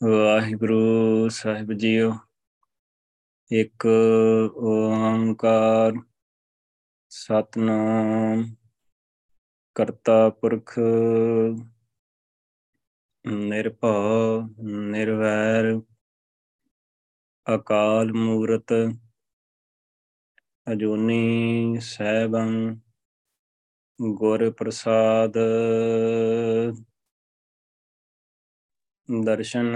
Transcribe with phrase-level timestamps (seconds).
[0.00, 2.12] ਵਾਹਿਗੁਰੂ ਸਾਹਿਬ ਜੀਓ।
[3.50, 3.86] ਇੱਕ
[4.56, 5.92] ਓੰਕਾਰ
[7.10, 8.44] ਸਤਨਾਮ
[9.76, 10.78] ਕਰਤਾ ਪੁਰਖ
[13.24, 15.80] ਨਿਰਭਉ ਨਿਰਵੈਰ
[17.46, 18.72] ਅਕਾਲ ਮੂਰਤ
[20.72, 22.76] ਅਜੂਨੀ ਸੈਭੰ
[24.00, 25.38] ਗੁਰ ਪ੍ਰਸਾਦ
[29.08, 29.74] ਦਰਸ਼ਨ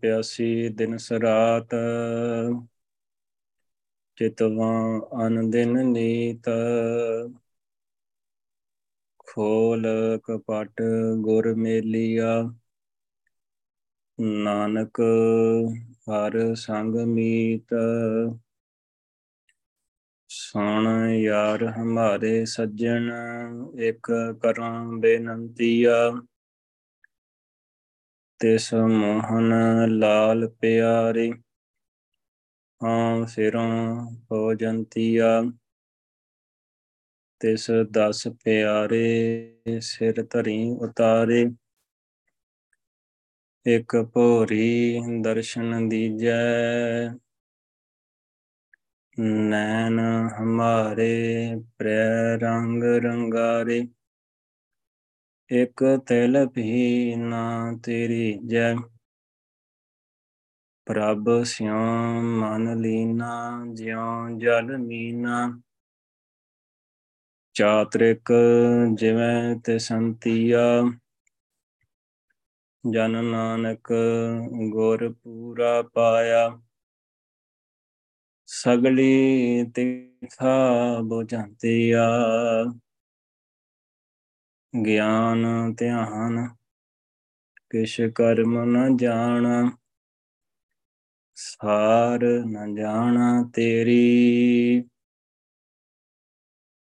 [0.00, 1.74] ਪਿਆਸੀ ਦਿਨ ਸਰਾਤ,
[4.16, 4.68] ਚਿਤਵਾ
[5.26, 6.48] ਅਨ ਦਿਨ ਨੀਤ,
[9.18, 9.86] ਖੋਲ
[10.24, 10.82] ਕਪਟ
[11.20, 12.42] ਗੁਰ ਮੇਲੀਆ,
[14.18, 15.00] ਨਾਨਕ
[16.08, 17.74] ਹਰ ਸੰਗ ਮੀਤ।
[20.30, 23.10] ਸੁਣ ਯਾਰ ਹਮਾਰੇ ਸੱਜਣ,
[23.80, 24.12] ਇੱਕ
[24.42, 26.12] ਕਰਾਂ ਬੇਨੰਤੀਆ।
[28.40, 29.52] ਤਿਸ ਮੋਹਨ
[29.88, 31.32] ਲਾਲ ਪਿਆਰੇ
[32.84, 35.42] ਹਾਂ ਸਿਰੋਂ ਹੋ ਜੰਤੀਆ
[37.40, 39.04] ਤਿਸ ਦਸ ਪਿਆਰੇ
[39.80, 41.46] ਸਿਰ ਧਰੀ ਉਤਾਰੇ।
[43.66, 46.38] ਇੱਕ ਭੋਰੀ ਦਰਸ਼ਨ ਦੀਜੈ।
[49.20, 50.00] ਨੈਣ
[50.40, 53.88] ਹਮਾਰੇ, ਪ੍ਰੈ ਰੰਗ ਰੰਗਾਰੇ।
[55.50, 58.74] ਇੱਕ ਤਿਲ ਵੀ ਨਾ ਤੇਰੀ ਜੈ।
[60.86, 61.74] ਪ੍ਰਭ ਸਿਉ
[62.22, 65.62] ਮਨ ਲੀਨਾ, ਜਿਉ ਜਲ ਮੀਨਾ।
[67.54, 68.32] ਚਾਤ੍ਰਿਕ
[68.94, 70.82] ਜਿਵੇਂ ਤੇ ਸੰਤੀਆ।
[72.90, 73.92] ਜਨ ਨਾਨਕ
[74.68, 76.60] ਗੁਰ ਪੂਰਾ ਪਾਇਆ।
[78.46, 82.08] ਸਗਲੀ ਤਿਖਾ ਬੁਝੰਤੀਆ।
[84.74, 86.48] ਗਿਆਨ ਧਿਆਨ,
[87.70, 89.70] ਕਿਛ ਕਰਮ ਨ ਜਾਣਾ,
[91.36, 94.84] ਸਾਰ ਨ ਜਾਣਾ ਤੇਰੀ।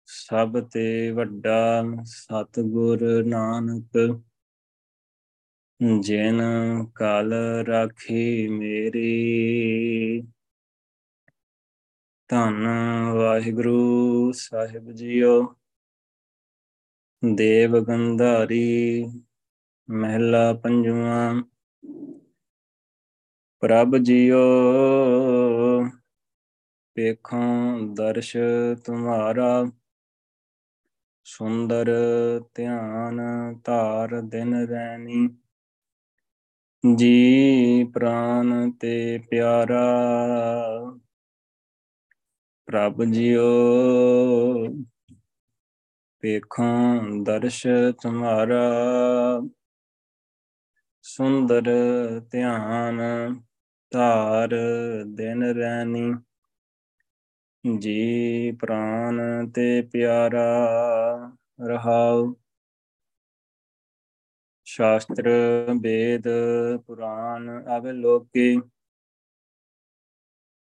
[0.08, 4.22] ਸਭ ਤੇ ਵੱਡਾ ਸਤਿਗੁਰ ਨਾਨਕ,
[6.02, 6.42] ਜਿਨ
[6.96, 7.34] ਕਲ
[7.68, 10.22] ਰਾਖੀ ਮੇਰੀ।
[12.30, 12.68] ਧੰਨ
[13.14, 15.59] ਵਾਹਿਗੁਰੂ ਸਾਹਿਬ ਜੀਓ।
[17.24, 19.04] ਦੇਵ ਗੰਧਾਰੀ,
[19.90, 21.42] ਮਹਿਲਾ ਪੰਜਵਾਂ,
[23.62, 24.40] ਪ੍ਰਭ ਜੀਓ
[26.96, 28.36] ਵੇਖਾਂ ਦਰਸ਼
[28.86, 29.66] ਤੁਮਾਰਾ,
[31.28, 31.92] ਸੁੰਦਰ
[32.56, 33.20] ਧਿਆਨ
[33.64, 35.28] ਧਾਰ ਦਿਨ ਰੈਣੀ,
[36.84, 39.86] ਜੀ ਪ੍ਰਾਨ ਤੇ ਪਿਆਰਾ,
[42.68, 43.48] ਪ੍ਰਭ ਜੀਓ
[46.24, 47.68] ਵੇਖਾਂ, ਦਰਸ਼
[48.02, 48.62] ਤੁਮਾਰਾ
[51.02, 51.64] ਸੁੰਦਰ
[52.32, 53.00] ਧਿਆਨ,
[53.92, 54.50] ਧਾਰ
[55.06, 56.14] ਦਿਨ ਰੈਣੀ,
[57.80, 60.46] ਜੀ ਪ੍ਰਾਨ ਤੇ ਪਿਆਰਾ
[61.68, 62.36] ਰਹਾਉ।
[64.66, 65.30] ਸ਼ਾਸਤਰ,
[65.82, 66.28] ਵੇਦ
[66.88, 68.62] ਪੁਰਾਨ ਅਵਲੋਕੀ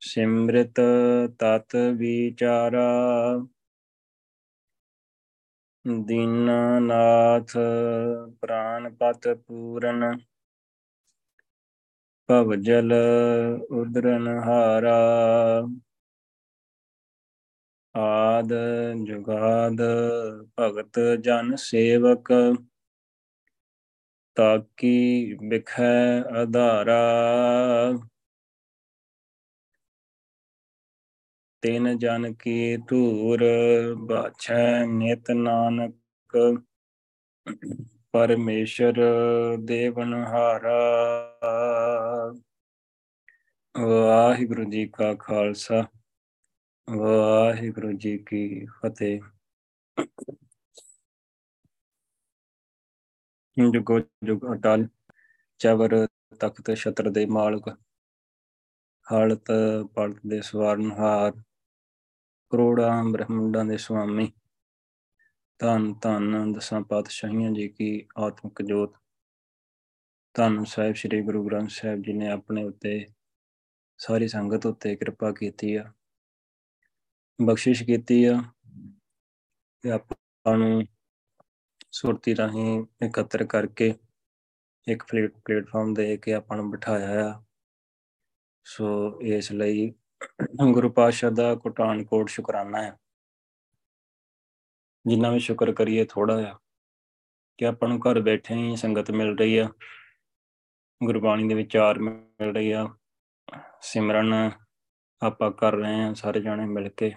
[0.00, 0.80] ਸਿਮ੍ਰਿਤ
[1.38, 2.88] ਤਤ ਵਿਚਾਰਾ
[5.84, 7.52] ਦੀਨਾਨਾਥ
[8.40, 10.16] ਪ੍ਰਾਨਪਤ ਪੂਰਨ,
[12.28, 12.92] ਭਵ ਜਲ
[13.70, 14.98] ਉਦਰਨ ਹਾਰਾ,
[17.94, 18.52] ਆਦ
[19.04, 19.82] ਜੁਗਾਦ
[20.60, 22.32] ਭਗਤ ਜਨ ਸੇਵਕ,
[24.36, 27.02] ਤਾਕੀ ਬਿਖੈ ਆਧਾਰਾ
[31.64, 33.42] ਤਿਨ ਜਨ ਕੀ ਧੂਰ
[33.98, 36.36] ਬਾਛੈ ਨਿਤ ਨਾਨਕ,
[38.12, 39.00] ਪਰਮੇਸ਼ਰ
[39.58, 40.74] ਦੇਵਨ ਹਾਰਾ।
[43.74, 45.82] ਵਾਹਿਗੁਰੂ ਜੀ ਕਾ ਖਾਲਸਾ,
[46.88, 49.20] ਵਾਹਿਗੁਰੂ ਜੀ ਕੀ ਫਤਿਹ।
[53.56, 54.86] ਜੁਗੋ ਜੁਗ ਅਟਲ,
[55.60, 55.96] ਚਵਰ
[56.40, 57.68] ਤਖਤ ਛਤਰ ਦੇ ਮਾਲਕ,
[59.06, 59.52] ਹਾਲਤ
[59.94, 61.32] ਪਲਤ ਦੇ ਸਵਾਰਨਹਾਰ
[62.54, 64.32] ਕਰੋੜਾਂ ਬ੍ਰਹਮੰਡਾਂ ਦੇ ਸੁਆਮੀ।
[65.58, 68.94] ਧੰਨ ਧੰਨ ਦਸਾਂ ਪਾਤਸ਼ਾਹੀਆਂ ਜੀ ਕੀ ਆਤਮਿਕ ਜੋਤ।
[70.34, 73.06] ਧੰਨ ਸਾਹਿਬ ਸ੍ਰੀ ਗੁਰੂ ਗ੍ਰੰਥ ਸਾਹਿਬ ਜੀ ਨੇ ਆਪਣੇ ਉੱਤੇ
[73.98, 75.92] ਸਾਰੀ ਸੰਗਤ ਉੱਤੇ ਕਿਰਪਾ ਕੀਤੀ ਆ।
[77.42, 78.42] ਬਖਸ਼ਿਸ਼ ਕੀਤੀ ਆ
[79.82, 80.82] ਤੇ ਆਪਾਂ ਨੂੰ
[81.90, 83.94] ਸੁਰਤੀ ਰਾਹੀਂ ਇਕੱਤਰ ਕਰਕੇ
[84.88, 87.44] ਇੱਕ ਪਲੇਟ ਪਲੇਟਫਾਰਮ ਦੇ ਕੇ ਆਪਾਂ ਨੂੰ ਬਿਠਾਇਆ ਆ।
[88.64, 89.92] ਸੋ ਇਸ ਲਈ
[90.72, 92.98] ਗੁਰੂ ਪਾਤਸ਼ਾਹ ਦਾ ਕੋਟਾਨ ਕੋਟ ਸ਼ੁਕਰਾਨਾ ਹੈ
[95.06, 96.58] ਜਿੰਨਾ ਵੀ ਸ਼ੁਕਰ ਕਰੀਏ ਥੋੜਾ ਆ
[97.58, 99.68] ਕਿ ਆਪਾਂ ਨੂੰ ਘਰ ਬੈਠੇ ਹੀ ਸੰਗਤ ਮਿਲ ਰਹੀ ਆ।
[101.04, 102.96] ਗੁਰਬਾਣੀ ਦੇ ਵਿਚਾਰ ਮਿਲ ਰਹੀ ਆ।
[103.80, 104.50] ਸਿਮਰਨ
[105.22, 107.14] ਆਪਾਂ ਕਰ ਰਹੇ ਆ ਸਾਰੇ ਜਾਣੇ ਮਿਲ ਕੇ।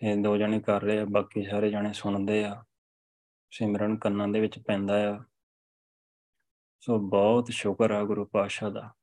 [0.00, 2.64] ਤੇ ਦੋ ਜਣੇ ਕਰ ਰਹੇ ਆ, ਬਾਕੀ ਸਾਰੇ ਜਾਣੇ ਸੁਣਦੇ ਆ।
[3.50, 5.24] ਸਿਮਰਨ ਕੰਨਾਂ ਦੇ ਵਿੱਚ ਪੈਂਦਾ ਆ।
[6.80, 8.94] ਸੋ ਬਹੁਤ ਸ਼ੁਕਰ ਆ ਗੁਰੂ ਪਾਤਸ਼ਾਹ ਦਾ।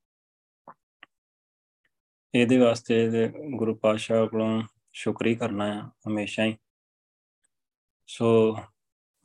[2.34, 4.64] ਇਹਦੇ ਵਾਸਤੇ ਗੁਰੂ ਪਾਤਸ਼ਾਹ ਕੋਲੋਂ
[4.94, 6.58] ਸ਼ੁਕਰੀ ਕਰਨਾ ਆ, ਹਮੇਸ਼ਾ ਹੀ।
[8.08, 8.56] ਸੋ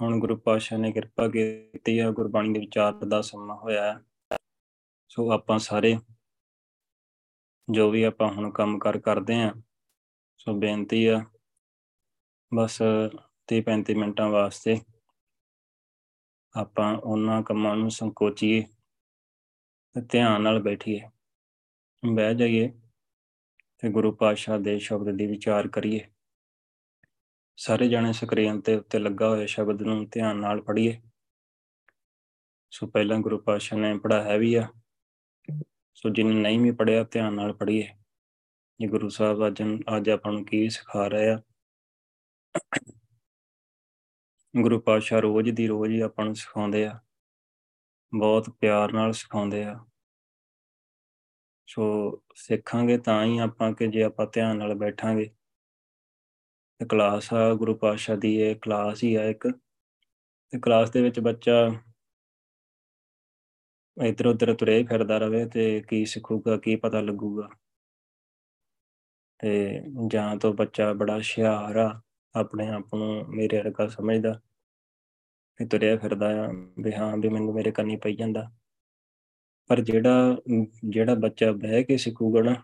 [0.00, 4.02] ਹੁਣ ਗੁਰੂ ਪਾਤਸ਼ਾਹ ਨੇ ਕਿਰਪਾ ਕੀਤੀ ਆ, ਗੁਰਬਾਣੀ ਦੇ ਵਿਚਾਰ ਦਾ ਸਮਾਂ ਹੋਇਆ
[5.08, 5.96] ਸੋ ਆਪਾਂ ਸਾਰੇ
[7.70, 9.52] ਜੋ ਵੀ ਆਪਾਂ ਹੁਣ ਕੰਮ ਕਰ ਕਰਦੇ ਆ,
[10.38, 11.24] ਸੋ ਬੇਨਤੀ ਆ,
[12.54, 12.82] ਬਸ
[13.48, 14.80] 30-35 ਮਿੰਟਾਂ ਵਾਸਤੇ
[16.54, 18.62] ਆਪਾਂ ਉਹਨਾਂ ਕੰਮਾਂ ਨੂੰ ਸੰਕੋਚੀਏ
[19.94, 21.00] ਤੇ ਧਿਆਨ ਨਾਲ ਬੈਠੀਏ।
[22.02, 22.85] ਬਹਿ ਜਾਈਏ। ਤੇ
[23.90, 26.00] ਗੁਰੂ ਪਾਤਸ਼ਾਹ ਦੇ ਸ਼ਬਦ ਦੀ ਵਿਚਾਰ ਕਰੀਏ।
[27.56, 31.00] ਸਾਰੇ ਜਾਣੇ ਸਕਰੀਨ ਤੇ ਉੱਤੇ ਲੱਗਾ ਹੋਇਆ ਸ਼ਬਦ ਨੂੰ ਧਿਆਨ ਨਾਲ ਪੜ੍ਹੀਏ।
[32.70, 34.68] ਸੋ ਪਹਿਲਾਂ ਗੁਰੂ ਪਾਤਸ਼ਾਹ ਨੇ ਪੜਾਇਆ ਵੀ ਆ।
[35.94, 37.88] ਸੋ ਜਿਨ ਨਹੀਂ ਵੀ ਪੜਿਆ ਧਿਆਨ ਨਾਲ ਪੜ੍ਹੀਏ।
[38.80, 39.62] ਜੀ ਗੁਰੂ ਸਾਹਿਬ ਅੱਜ
[39.96, 41.42] ਅੱਜ ਆਪਾਂ ਨੂੰ ਕੀ ਸਿਖਾ ਰਹੇ ਆ।
[44.62, 47.00] ਗੁਰੂ ਪਾਤਸ਼ਾਹ ਰੋਜ਼ ਦੀ ਰੋਜ਼ ਹੀ ਆਪਾਂ ਨੂੰ ਸਿਖਾਉਂਦੇ ਆ।
[48.14, 49.86] ਬਹੁਤ ਪਿਆਰ ਨਾਲ ਸਿਖਾਉਂਦੇ ਆ।
[51.66, 55.30] ਸੋ ਸਿੱਖਾਂਗੇ ਤਾਂ ਹੀ ਆਪਾਂ ਕਿ ਜੇ ਆਪਾਂ ਧਿਆਨ ਨਾਲ ਬੈਠਾਂਗੇ।
[56.80, 59.48] ਤੇ ਕਲਾਸ ਆ, ਗੁਰੂ ਪਾਤਸ਼ਾਹ ਦੀ ਇਹ ਕਲਾਸ ਹੀ ਆ ਇੱਕ।
[60.50, 61.70] ਤੇ ਕਲਾਸ ਦੇ ਵਿੱਚ ਬੱਚਾ
[64.08, 67.48] ਇਧਰ ਉਧਰ ਤੁਰੇ ਫਿਰਦਾ ਰਵੇ ਤੇ ਕੀ ਸਿੱਖੂਗਾ, ਕੀ ਪਤਾ ਲੱਗੂਗਾ।
[69.38, 72.02] ਤੇ ਜਾਂ ਤੋਂ ਬੱਚਾ ਬੜਾ ਹੁਸ਼ਿਆਰ ਆ,
[72.34, 74.40] ਆਪਣੇ ਆਪ ਨੂੰ ਮੇਰੇ ਵਰਗਾ ਸਮਝਦਾ।
[75.58, 76.48] ਕਿ ਤੁਰਿਆ ਫਿਰਦਾ ਆ,
[76.78, 78.52] ਵੀ ਹਾਂ, ਵੀ ਮੈਨੂੰ ਮੇਰੇ ਕੰਨੀ ਪਈ ਜਾਂਦਾ।
[79.70, 80.36] ਪਰ ਜਿਹੜਾ
[80.88, 82.54] ਜਿਹੜਾ ਬੱਚਾ ਬਹਿ ਕੇ ਸਿੱਖੂਗਾ ਨਾ,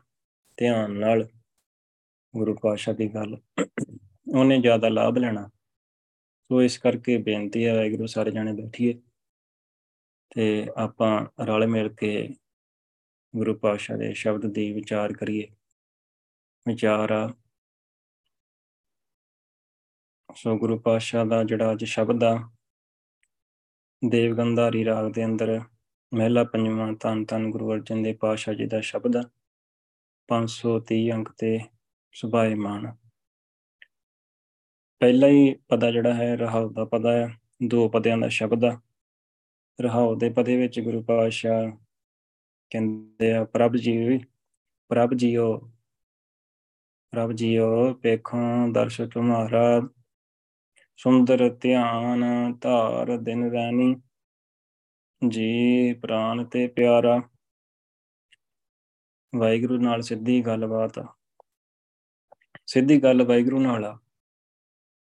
[0.59, 1.29] ਧਿਆਨ ਨਾਲ
[2.35, 3.37] ਗੁਰੂ ਪਾਤਸ਼ਾਹ ਦੀ ਗੱਲ,
[4.29, 5.49] ਉਹਨੇ ਜ਼ਿਆਦਾ ਲਾਭ ਲੈਣਾ।
[6.51, 9.01] ਸੋ ਇਸ ਕਰਕੇ ਬੇਨਤੀ ਹੈ ਵਾਹਿਗੁਰੂ ਸਾਰੇ ਜਾਣੇ ਬੈਠੀਏ
[10.35, 12.29] ਤੇ ਆਪਾਂ ਰਲ ਮਿਲ ਕੇ
[13.37, 15.49] ਗੁਰੂ ਪਾਤਸ਼ਾਹ ਦੇ ਸ਼ਬਦ ਦੀ ਵਿਚਾਰ ਕਰੀਏ।
[16.67, 17.35] ਵਿਚਾਰ ਆ।
[20.35, 22.37] ਸੋ ਗੁਰੂ ਪਾਤਸ਼ਾਹ ਦਾ ਜਿਹੜਾ ਅੱਜ ਸ਼ਬਦ ਆ,
[24.03, 25.61] ਦੇਵਗੰਧਾਰੀ ਰਾਗ ਦੇ ਅੰਦਰ
[26.15, 29.31] ਮਹਿਲਾ ਪੰਜਵਾਂ ਤਨ ਤਨ ਗੁਰੂ ਅਰਜਨ ਦੇਵ ਪਾਤਸ਼ਾਹ ਜੀ ਦਾ ਸ਼ਬਦ ਆ
[30.29, 31.61] 530 ਅੰਕ ਤੇ
[32.13, 32.97] ਸੁਭਾਇਮਾਨ।
[35.01, 38.81] ਪਹਿਲਾ ਹੀ ਪਦਾ ਜਿਹੜਾ ਹੈ, ਰਹਾਉ ਦਾ ਪਦਾ ਹੈ ਦੋ ਪਦਿਆਂ ਦਾ ਸ਼ਬਦ ਆ।
[39.81, 41.71] ਰਹਾਉ ਦੇ ਪਦੇ ਵਿੱਚ ਗੁਰੂ ਪਾਤਸ਼ਾਹ
[42.71, 44.19] ਕਹਿੰਦੇ ਆ, ਪ੍ਰਭ ਜੀ,
[44.89, 45.59] ਪ੍ਰਭ ਜੀਓ
[47.11, 49.89] ਪ੍ਰਭ ਜੀਓ ਪੇਖੋਂ ਦਰਸ਼ ਤੁਮਾਰਾ,
[50.97, 52.25] ਸੁੰਦਰ ਧਿਆਨ
[52.61, 54.03] ਧਾਰ ਦਿਨ ਰਾਨੀ
[55.29, 57.23] ਜੀ ਪ੍ਰਾਨ ਤੇ ਪਿਆਰਾ।
[59.35, 61.07] ਵਾਹਿਗੁਰੂ ਨਾਲ ਸਿੱਧੀ ਗੱਲਬਾਤ।
[62.67, 63.99] ਸਿੱਧੀ ਗੱਲ ਵਾਹਿਗੁਰੂ ਨਾਲ ਆ।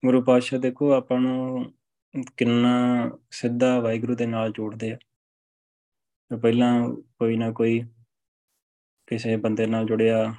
[0.05, 1.73] ਗੁਰੂ ਪਾਤਸ਼ਾਹ ਦੇਖੋ, ਆਪਾਂ ਨੂੰ
[2.37, 4.99] ਕਿੰਨਾ ਸਿੱਧਾ ਵਾਹਿਗੁਰੂ ਦੇ ਨਾਲ ਜੋੜਦੇ ਆ।
[6.37, 7.83] ਪਹਿਲਾਂ ਕੋਈ ਨਾ ਕੋਈ
[9.07, 10.35] ਕਿਸੇ ਬੰਦੇ ਨਾਲ ਜੁੜਿਆ,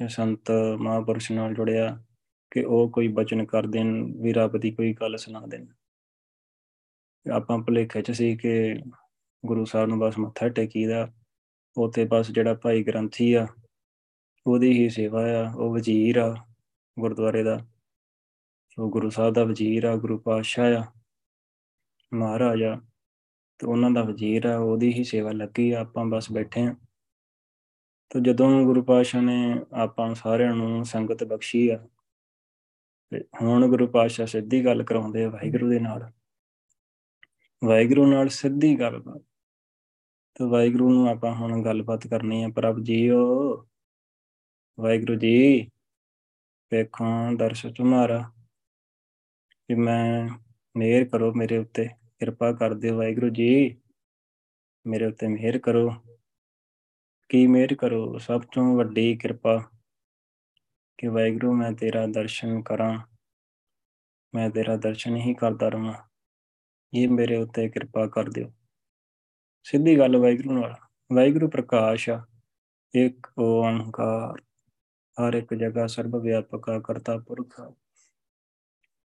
[0.00, 2.04] ਜਾਂ ਸੰਤ ਮਹਾਂਪੁਰਸ਼ ਨਾਲ ਜੁੜਿਆ,
[2.50, 5.66] ਕਿ ਉਹ ਕੋਈ ਬਚਨ ਕਰ ਦੇਣ, ਵੀ ਰੱਬ ਦੀ ਕੋਈ ਗੱਲ ਸੁਣਾ ਦੇਣ।
[7.26, 8.74] ਆਪਾਂ ਭੁਲੇਖੇ 'ਚ ਸੀ ਕਿ
[9.46, 11.08] ਗੁਰੂ ਸਾਹਿਬ ਨੂੰ ਬਸ ਮੱਥਾ ਟੇਕੀਦਾ
[11.76, 13.46] ਉਥੇ ਬਸ ਜਿਹੜਾ ਭਾਈ ਗ੍ਰੰਥੀ ਆ,
[14.46, 16.34] ਉਹਦੀ ਹੀ ਸੇਵਾ ਆ, ਉਹ ਵਜ਼ੀਰ ਆ
[16.98, 17.58] ਗੁਰਦੁਆਰੇ ਦਾ।
[18.70, 20.84] ਸੋ ਗੁਰੂ ਸਾਹਿਬ ਦਾ ਵਜ਼ੀਰ ਆ, ਗੁਰੂ ਪਾਤਸ਼ਾਹ ਆ,
[22.14, 22.80] ਮਹਾਰਾਜਾ
[23.58, 26.74] ਤੇ ਉਹਨਾਂ ਦਾ ਵਜ਼ੀਰ ਆ, ਉਹਦੀ ਹੀ ਸੇਵਾ ਲੱਗੀ ਆ, ਆਪਾਂ ਬਸ ਬੈਠੇ ਆ।
[28.10, 31.88] ਤੇ ਜਦੋਂ ਗੁਰੂ ਪਾਤਸ਼ਾਹ ਨੇ ਆਪਾਂ ਸਾਰਿਆਂ ਨੂੰ ਸੰਗਤ ਬਖਸ਼ੀ ਆ,
[33.12, 36.10] ਤੇ ਹੁਣ ਗੁਰੂ ਪਾਤਸ਼ਾਹ ਸਿੱਧੀ ਗੱਲ ਕਰਾਉਂਦੇ ਆ ਵਾਹਿਗੁਰੂ ਦੇ ਨਾਲ।
[37.64, 39.22] ਵਾਹਿਗੁਰੂ ਨਾਲ ਸਿੱਧੀ ਗੱਲਬਾਤ
[40.34, 43.56] ਤੇ ਵਾਹਿਗੁਰੂ ਨੂੰ ਆਪਾਂ ਹੁਣ ਗੱਲਬਾਤ ਕਰਨੀ ਹੈ ਪ੍ਰਭ ਜੀਓ।
[44.80, 45.70] ਵਾਹਿਗੁਰੂ ਜੀ
[46.72, 48.32] ਵੇਖਾਂ ਦਰਸ਼ ਤੁਮਾਰਾ
[49.50, 50.28] ਕਿ ਮੈਂ
[50.76, 51.88] ਮਿਹਰ ਕਰੋ ਮੇਰੇ ਉੱਤੇ,
[52.18, 53.80] ਕਿਰਪਾ ਕਰ ਦਿਓ ਵਾਹਿਗੁਰੂ ਜੀ।
[54.86, 55.90] ਮੇਰੇ ਉੱਤੇ ਮਿਹਰ ਕਰੋ।
[57.28, 58.18] ਕੀ ਮਿਹਰ ਕਰੋ?
[58.18, 59.70] ਸਭ ਤੋਂ ਵੱਡੀ ਕਿਰਪਾ
[60.98, 62.98] ਕਿ ਵਾਹਿਗੁਰੂ ਮੈਂ ਤੇਰਾ ਦਰਸ਼ਨ ਕਰਾਂ।
[64.34, 66.11] ਮੈਂ ਤੇਰਾ ਦਰਸ਼ਨ ਹੀ ਕਰਦਾ ਰਹਾਂ
[66.94, 68.52] ਇਹ ਮੇਰੇ ਉੱਤੇ ਕਿਰਪਾ ਕਰ ਦਿਓ।
[69.64, 70.74] ਸਿੱਧੀ ਗੱਲ ਵਾਹਿਗੁਰੂ ਨਾਲ।
[71.12, 72.26] ਵਾਹਿਗੁਰੂ ਪ੍ਰਕਾਸ਼ ਆ।
[72.94, 74.42] ਇੱਕ ਓੰਕਾਰ।
[74.92, 77.74] ਹਰ ਇੱਕ ਜਗ੍ਹਾ ਸਰਬ ਵਿਆਪਕਾ ਕਰਤਾ ਪੁਰਖ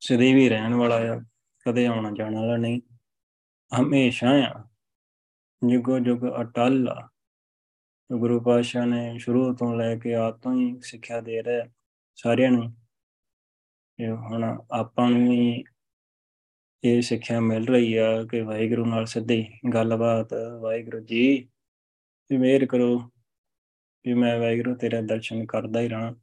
[0.00, 1.20] ਸਦੀ ਵੀ ਰਹਿਣ ਵਾਲਾ ਆ,
[1.66, 2.80] ਕਦੇ ਆਉਣਾ ਜਾਣ ਵਾਲਾ ਨਹੀਂ।
[3.80, 4.64] ਹਮੇਸ਼ਾ ਆ।
[5.66, 7.10] ਜੁਗੋ ਜੁਗ ਅਟਲ ਆ।
[8.12, 11.66] ਗੁਰੂ ਪਾਤਸ਼ਾਹ ਨੇ ਸ਼ੁਰੂ ਤੋਂ ਲੈ ਕੇ ਆਪ ਤੋਂ ਹੀ ਸਿੱਖਿਆ ਦੇ ਰਿਹਾ
[12.14, 12.76] ਸਾਰਿਆਂ ਨੂੰ।
[14.00, 15.64] ਇਹ ਹੁਣ ਆਪਾਂ ਨੂੰ ਵੀ
[16.84, 21.48] ਇਹ ਸਿੱਖਿਆ ਮਿਲ ਰਹੀ ਆ ਕਿ ਵਾਹਿਗੁਰੂ ਨਾਲ ਸਿੱਧੀ ਗੱਲਬਾਤ, ਵਾਹਿਗੁਰੂ ਜੀ।
[22.30, 22.98] ਵੀ ਮਿਹਰ ਕਰੋ
[24.06, 26.14] ਵੀ ਮੈਂ ਵਾਹਿਗੁਰੂ ਤੇਰਾ ਦਰਸ਼ਨ ਕਰਦਾ ਹੀ ਰਹਾਂ।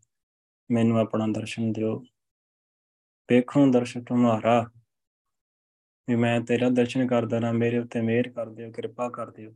[0.72, 2.04] ਮੈਨੂੰ ਆਪਣਾ ਦਰਸ਼ਨ ਦਿਓ।
[3.32, 4.72] ਵੇਖੋ ਦਰਸ਼ਨ ਤੁਮਾਰਾ
[6.10, 9.54] ਵੀ ਮੈਂ ਤੇਰਾ ਦਰਸ਼ਨ ਕਰਦਾ ਰਹਾਂ, ਮੇਰੇ ਉੱਤੇ ਮਿਹਰ ਕਰ ਦਿਓ, ਕਿਰਪਾ ਕਰ ਦਿਓ।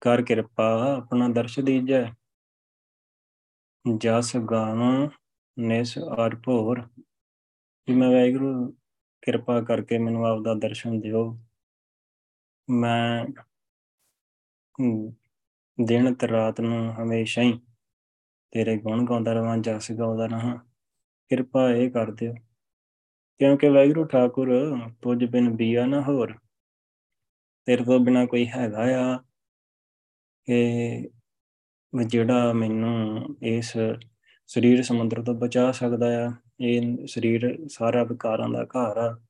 [0.00, 2.04] ਕਰ ਕਿਰਪਾ, ਆਪਣਾ ਦਰਸ਼ ਦੀਜੈ।
[3.98, 5.08] ਜਸ ਗਾਵਾਂ,
[5.58, 6.36] ਨਿਸ ਅਰ
[7.88, 8.72] ਭੋਰ ਵੀ ਮੈਂ ਵਾਹਿਗੁਰੂ,
[9.22, 11.38] ਕਿਰਪਾ ਕਰਕੇ ਮੈਨੂੰ ਆਪਦਾ ਦਰਸ਼ਨ ਦਿਓ।
[12.68, 13.24] ਮੈਂ
[15.78, 17.60] ਦਿਨ ਤੇ ਰਾਤ ਨੂੰ ਹਮੇਸ਼ਾ ਹੀ
[18.52, 20.58] ਤੇਰੇ ਗੁਣ ਗਾਉਂਦਾ ਰਵਾਂ, ਜਸ ਗਾਉਂਦਾ ਰਹਾਂ
[21.30, 22.34] ਕਿਰਪਾ ਇਹ ਕਰ ਦਿਓ।
[23.40, 24.48] ਕਿਉਂਕਿ ਵਾਹਿਗੁਰੂ ਠਾਕੁਰ,
[25.02, 26.34] ਤੁਝ ਬਿਨ ਬੀਆ ਨਾ ਹੋਰ।
[27.66, 29.18] ਤੇਰੇ ਤੋਂ ਬਿਨਾ ਕੋਈ ਹੈਗਾ ਆ।
[30.48, 31.10] ਕਿ
[32.06, 33.72] ਜਿਹੜਾ ਮੈਨੂੰ ਇਸ
[34.46, 36.32] ਸਰੀਰ ਸਮੁੰਦਰ ਤੋਂ ਬਚਾ ਸਕਦਾ ਆ।
[36.64, 39.20] ਇਹ ਸਰੀਰ ਸਾਰਾ ਵਿਕਾਰਾਂ ਦਾ ਘਰ ਆ।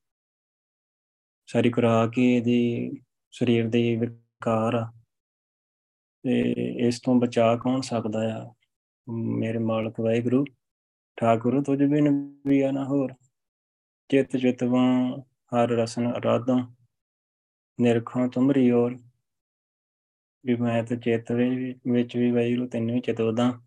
[1.47, 2.91] ਸਾਰੀ ਖੁਰਾਕ ਹੀ ਇਹਦੀ
[3.31, 4.93] ਸਰੀਰ ਦੇ ਵਿਕਾਰ ਆ।
[6.23, 6.53] ਤੇ
[6.87, 8.53] ਇਸ ਤੋਂ ਬਚਾ ਕੌਣ ਸਕਦਾ ਆ?
[9.09, 10.45] ਮੇਰੇ ਮਾਲਕ ਵਾਹਿਗੁਰੂ।
[11.15, 13.13] ਠਾਕੁਰ, ਤੁਝ ਬਿਨ ਵੀ ਆ ਨਾ ਹੋਰ।
[14.11, 16.75] ਚਿਤ ਚਿਤਵਾਂ, ਹਰ ਰਸਨ ਅਰਾਧਾਂ।
[17.81, 18.95] ਨਿਰਖਾਂ ਤੁਮਰੀ ਔਰ
[20.45, 21.31] ਵੀ ਮੈਂ ਤੇ ਚਿਤ
[21.87, 23.61] ਵਿੱਚ ਵੀ ਵਾਹਿਗੁਰੂ, ਤੈਨੂੰ ਹੀ ਚਿਤਵਦਾ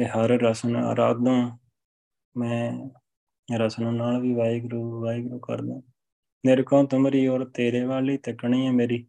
[0.00, 1.58] ਇਹ ਹਰ ਰਸਨ ਅਰਾਧਾਂ।
[2.36, 2.88] ਮੈਂ
[3.58, 5.82] ਰਸਨ ਨਾਲ ਵੀ ਵਾਹਿਗੁਰੂ ਵਾਹਿਗੁਰੂ ਕਰਦਾ।
[6.46, 9.06] ਨਿਰਖਾਂ ਤੁਮਰੀ ਔਰ ਤੇਰੇ ਵਾਲੀ ਤੱਕਣੀ ਹੈ ਮੇਰੀ।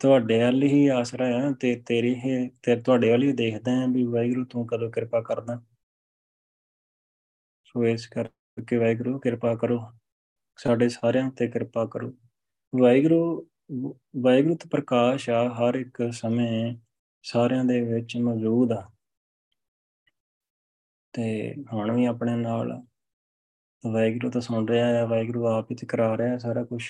[0.00, 4.04] ਤੁਹਾਡੇ ਵੱਲ ਹੀ ਆਸਰਾ ਹੈ ਤੇ ਤੇਰੀ ਹੀ, ਤੇ ਤੁਹਾਡੇ ਵੱਲ ਹੀ ਦੇਖਦਾ ਹਾਂ ਵੀ
[4.04, 5.62] ਵਾਹਿਗੁਰੂ ਤੂੰ ਕਦੋਂ ਕਿਰਪਾ ਕਰਦਾ।
[7.64, 9.80] ਸੋ ਇਸ ਕਰਕੇ ਵਾਹਿਗੁਰੂ ਕਿਰਪਾ ਕਰੋ।
[10.56, 12.12] ਸਾਡੇ ਸਾਰਿਆਂ ਤੇ ਕਿਰਪਾ ਕਰੋ।
[12.80, 13.48] ਵਾਹਿਗੁਰੂ
[14.16, 16.76] ਵਾਹਿਗੁਰੂ ਤੇ ਪ੍ਰਕਾਸ਼ ਆ, ਹਰ ਇੱਕ ਸਮੇਂ
[17.22, 18.90] ਸਾਰਿਆਂ ਦੇ ਵਿੱਚ ਮੌਜੂਦ ਆ।
[21.16, 22.70] ਤੇ ਹੁਣ ਵੀ ਆਪਣੇ ਨਾਲ।
[23.84, 26.82] ਵਾਹਿਗੁਰੂ ਤਾਂ ਸੁਣ ਰਿਹਾ ਹੈ ਵਾਹਿਗੁਰੂ ਆਪ ਹੀ ਤੇ ਕਰਾ ਰਿਹਾ ਸਾਰਾ ਕੁਝ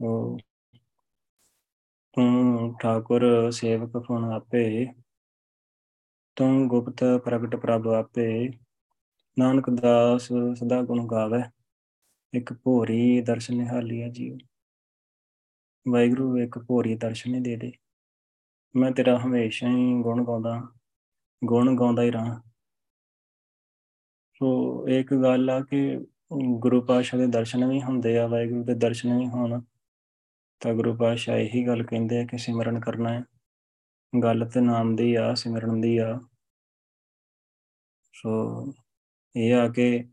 [0.00, 0.38] ਉਹ
[2.16, 4.86] ਤੂੰ ਠਾਕੁਰ ਸੇਵਕ ਫੁਨ ਆਪੇ,
[6.36, 8.48] ਤੂੰ ਗੁਪਤ ਪ੍ਰਗਟ ਪ੍ਰਭ ਆਪੇ,
[9.36, 11.42] ਨਾਨਕ ਦਾਸ ਸਦਾ ਗੁਣ ਗਾਵੇ,
[12.32, 14.30] ਇੱਕ ਭੋਰੀ ਦਰਸ਼ਨ ਨਿਹਾਲੀਆ ਜੀ
[15.86, 17.72] ਵਾਹਿਗੁਰੂ ਇੱਕ ਭੋਰੀ ਦਰਸ਼ਨ ਦੇ ਦੇ,
[18.74, 20.60] ਮੈਂ ਤੇਰਾ ਹਮੇਸ਼ਾ ਹੀ ਗੁਣ ਗਾਉਂਦਾ।
[21.44, 22.42] ਗੁਣ ਗਾਉਂਦਾ ਹੀ ਰਹਾ।
[24.38, 26.06] ਸੋ ਇੱਕ ਗੱਲ ਆ ਕਿ
[26.58, 29.60] ਗੁਰੂ ਪਾਸ਼ਾ ਦੇ ਦਰਸ਼ਨ ਵੀ ਹੁੰਦੇ ਆ, ਵਾਹਿਗੁਰੂ ਦੇ ਦਰਸ਼ਨ ਵੀ ਹੋਣ।
[30.60, 33.22] ਤਾਂ ਗੁਰੂ ਪਾਸ਼ਾ ਇਹੀ ਗੱਲ ਕਹਿੰਦੇ ਆ ਕਿ ਸਿਮਰਨ ਕਰਨਾ ਹੈ।
[34.22, 36.20] ਗੱਲ ਤੇ ਨਾਮ ਦੀ ਆ, ਸਿਮਰਨ ਦੀ ਆ।
[38.12, 38.30] ਸੋ
[39.36, 40.08] ਇਹ ਆ ਕਿ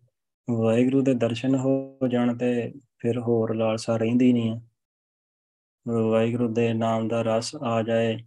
[0.50, 4.62] ਵਾਹਿਗੁਰੂ ਦੇ ਦਰਸ਼ਨ ਹੋ ਜਾਣ ਤੇ ਫਿਰ ਹੋਰ ਲਾਲਸਾ ਰਹਿੰਦੀ ਨਹੀਂ ਆ।
[6.12, 8.18] ਵਾਹਿਗੁਰੂ ਦੇ ਨਾਮ ਦਾ ਰਸ ਆ ਜਾਏ,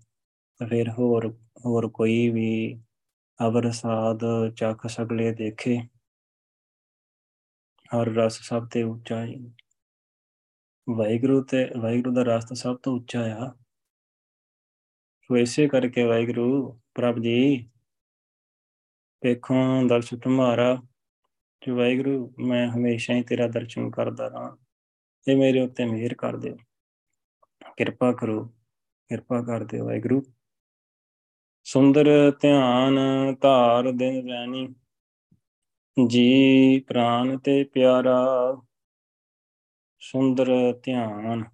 [0.58, 2.82] ਤਾਂ ਫਿਰ ਹੋਰ ਹੋਰ ਕੋਈ ਵੀ
[3.46, 4.20] ਅਵਰ ਸਾਧ
[4.56, 5.78] ਚੱਖ ਸਕਲੇ ਦੇਖੇ।
[7.96, 9.32] ਹਰ ਰਸ ਸਭ ਤੇ ਉੱਚਾ ਹੈ
[10.96, 13.54] ਵਾਹਿਗੁਰੂ ਤੇ, ਵਾਹਿਗੁਰੂ ਦਾ ਰਸਤਾ ਸਭ ਤੋਂ ਉੱਚਾ ਆ।
[15.22, 17.70] ਸੋ ਇਸੇ ਕਰਕੇ ਵਾਹਿਗੁਰੂ, ਪ੍ਰਭ ਜੀ
[19.24, 19.54] ਵੇਖੋ
[19.86, 20.82] ਦਰਸ਼ਨ ਤੁਮਾਰਾ
[21.66, 24.56] ਜੋ ਵਾਹਿਗੁਰੂ, ਮੈਂ ਹਮੇਸ਼ਾ ਹੀ ਤੇਰਾ ਦਰਸ਼ਨ ਕਰਦਾ ਰਹਾ।
[25.28, 26.56] ਇਹ ਮੇਰੇ ਉੱਤੇ ਮਿਹਰ ਕਰ ਦਿਓ।
[27.76, 28.44] ਕਿਰਪਾ ਕਰੋ,
[29.08, 30.22] ਕਿਰਪਾ ਕਰ ਦਿਓ ਵਾਹਿਗੁਰੂ।
[31.66, 32.08] ਸੁੰਦਰ
[32.40, 32.98] ਧਿਆਨ
[33.40, 34.66] ਧਾਰ ਦਿਨ ਰਹਿਣੀ
[35.96, 38.16] ਜੀ ਪ੍ਰਾਨ ਤੇ ਪਿਆਰਾ,
[40.02, 40.50] ਸੁੰਦਰ
[40.82, 41.44] ਧਿਆਨ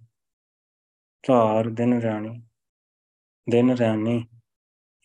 [1.23, 2.41] ਧਾਰ ਦਿਨ ਰਾਣੀ
[3.47, 4.19] ਦਿਨ ਰਾਣੀ।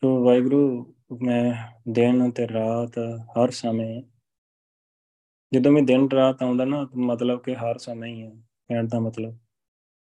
[0.03, 1.55] ਸੋ ਵਾਹਿਗੁਰੂ, ਮੈਂ
[1.93, 2.99] ਦਿਨ ਤੇ ਰਾਤ
[3.39, 4.03] ਹਰ ਸਮੇਂ,
[5.53, 8.31] ਜਦੋਂ ਮੈਂ ਦਿਨ ਰਾਤ ਆਉਂਦਾ ਨਾ, ਮਤਲਬ ਕਿ ਹਰ ਸਮੇਂ ਹੀ ਹੈ
[8.69, 9.39] ਕਹਿਣ ਦਾ ਮਤਲਬ,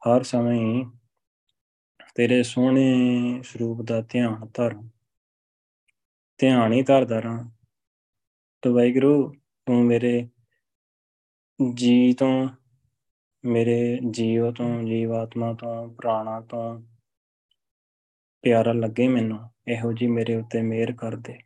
[0.01, 0.83] ਹਰ ਸਮੇਂ ਹੀ
[2.15, 4.75] ਤੇਰੇ ਸੋਹਣੇ ਸਰੂਪ ਦਾ ਧਿਆਨ ਧਰ।
[6.37, 7.49] ਧਿਆਨ ਹੀ ਧਰਦਾ ਰਾਂ
[8.61, 9.33] ਤੇ ਵਾਹਿਗੁਰੂ,
[9.65, 10.29] ਤੂੰ ਮੇਰੇ
[11.73, 12.49] ਜੀ ਤੋਂ,
[13.45, 16.81] ਮੇਰੇ ਜੀਵ ਤੋਂ, ਜੀਵਾਤਮਾ ਤੋਂ, ਪ੍ਰਾਣਾ ਤੋਂ
[18.41, 21.37] ਪਿਆਰਾ ਲੱਗੇ ਮੈਨੂੰ। ਇਹੋ ਜੀ ਮੇਰੇ ਉੱਤੇ ਮਿਹਰ ਕਰ ਦੇ।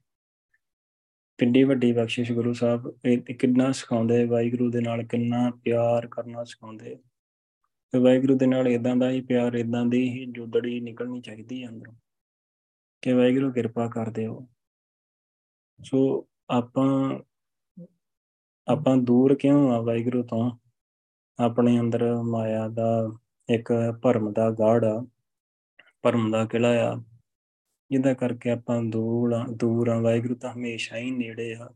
[1.37, 6.97] ਕਿੰਨੀ ਵੱਡੀ ਬਖਸ਼ਿਸ਼ ਗੁਰੂ ਸਾਹਿਬ। ਇਹ ਕਿੰਨਾ ਸਿਖਾਉਂਦੇ, ਵਾਹਿਗੁਰੂ ਦੇ ਨਾਲ ਕਿੰਨਾ ਪਿਆਰ ਕਰਨਾ ਸਿਖਾਉਂਦੇ।
[7.91, 11.69] ਤੇ ਵਾਹਿਗੁਰੂ ਦੇ ਨਾਲ ਇਦਾਂ ਦਾ ਹੀ ਪਿਆਰ ਇਦਾਂ ਦੀ ਹੀ ਜੁਦੜੀ ਨਿਕਲਣੀ ਚਾਹੀਦੀ ਹੈ
[11.69, 11.93] ਅੰਦਰੋਂ।
[13.01, 14.47] ਕਿ ਵਾਹਿਗੁਰੂ ਕਿਰਪਾ ਕਰ ਦਿਓ।
[15.83, 17.19] ਸੋ ਆਪਾਂ
[18.67, 20.51] ਆਪਾਂ ਦੂਰ ਕਿਉਂ ਆ ਵਾਹਿਗੁਰੂ ਤੋਂ?
[21.39, 23.17] ਆਪਣੇ ਅੰਦਰ ਮਾਇਆ ਦਾ
[23.49, 25.07] ਇੱਕ ਭਰਮ ਦਾ ਗਾੜ ਆ,
[26.01, 27.03] ਭਰਮ ਦਾ ਕਿਲਾ ਆ।
[27.91, 31.69] ਜਿਹਦਾ ਕਰਕੇ ਆਪਾਂ ਦੂਰ ਆ ਦੂਰ ਆ। ਵਾਹਿਗੁਰੂ ਤਾਂ ਹਮੇਸ਼ਾ ਹੀ ਨੇੜੇ ਆ।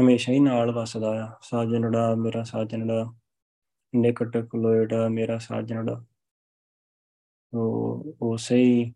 [0.00, 3.12] ਹਮੇਸ਼ਾ ਹੀ ਨਾਲ ਵਸਦਾ ਆ। ਸਾਜਣੜਾ ਮੇਰਾ ਸਾਜਣੜਾ
[3.94, 6.04] ਨਿਕਟ ਖਲੋਇੜਾ ਮੇਰਾ ਸਾਜਣੜਾ
[7.54, 8.94] ਉਹ ਉਸੇ ਹੀ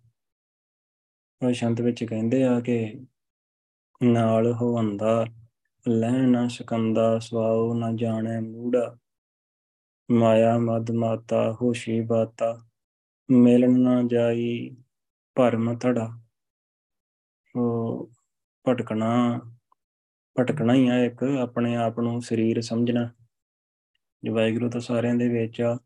[1.43, 3.01] ਉਹ ਸ਼ੰਤ ਵਿੱਚ ਕਹਿੰਦੇ ਆ ਕਿ
[4.03, 5.27] ਨਾਲ ਹੋਵੰਦਾ
[5.89, 8.99] ਲੈਣ ਨਾ ਸਕੰਦਾ, ਸਵਾਉ ਨਾ ਜਾਣੈ ਮੂੜਾ।
[10.11, 12.69] ਮਾਇਆ ਮਦ ਮਾਤਾ, ਹੋਸ਼ੀ ਬਾਤਾ,
[13.31, 14.77] ਮਿਲਣ ਨਾ ਜਾਈ
[15.35, 16.21] ਭਰਮ ਥੜਾ
[17.57, 18.11] ਉਹ
[18.69, 19.41] ਭਟਕਣਾ
[20.41, 23.24] ਭਟਕਣਾ ਹੀ ਆ ਇੱਕ, ਆਪਣੇ ਆਪ ਨੂੰ ਸਰੀਰ ਸਮਝਣਾ। ਜੋ
[24.29, 25.79] ਵਾਹਿਗੁਰੂ ਤਾਂ ਸਾਰਿਆਂ ਦੇ ਵਿੱਚ ਆ।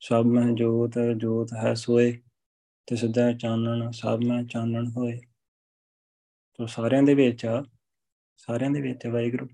[0.00, 2.18] ਸਭ ਮੈਂ ਜੋਤ ਜੋਤ ਹੈ ਸੋਏ,
[2.86, 5.20] ਤੇ ਸਦਾ ਚਾਨਣ, ਸਭ ਮੈਂ ਚਾਨਣ ਹੋਏ।
[6.54, 7.64] ਤੋ ਸਾਰਿਆਂ ਦੇ ਵਿੱਚ ਆ,
[8.36, 9.48] ਸਾਰਿਆਂ ਦੇ ਵਿੱਚ ਵਾਹਿਗੁਰੂ।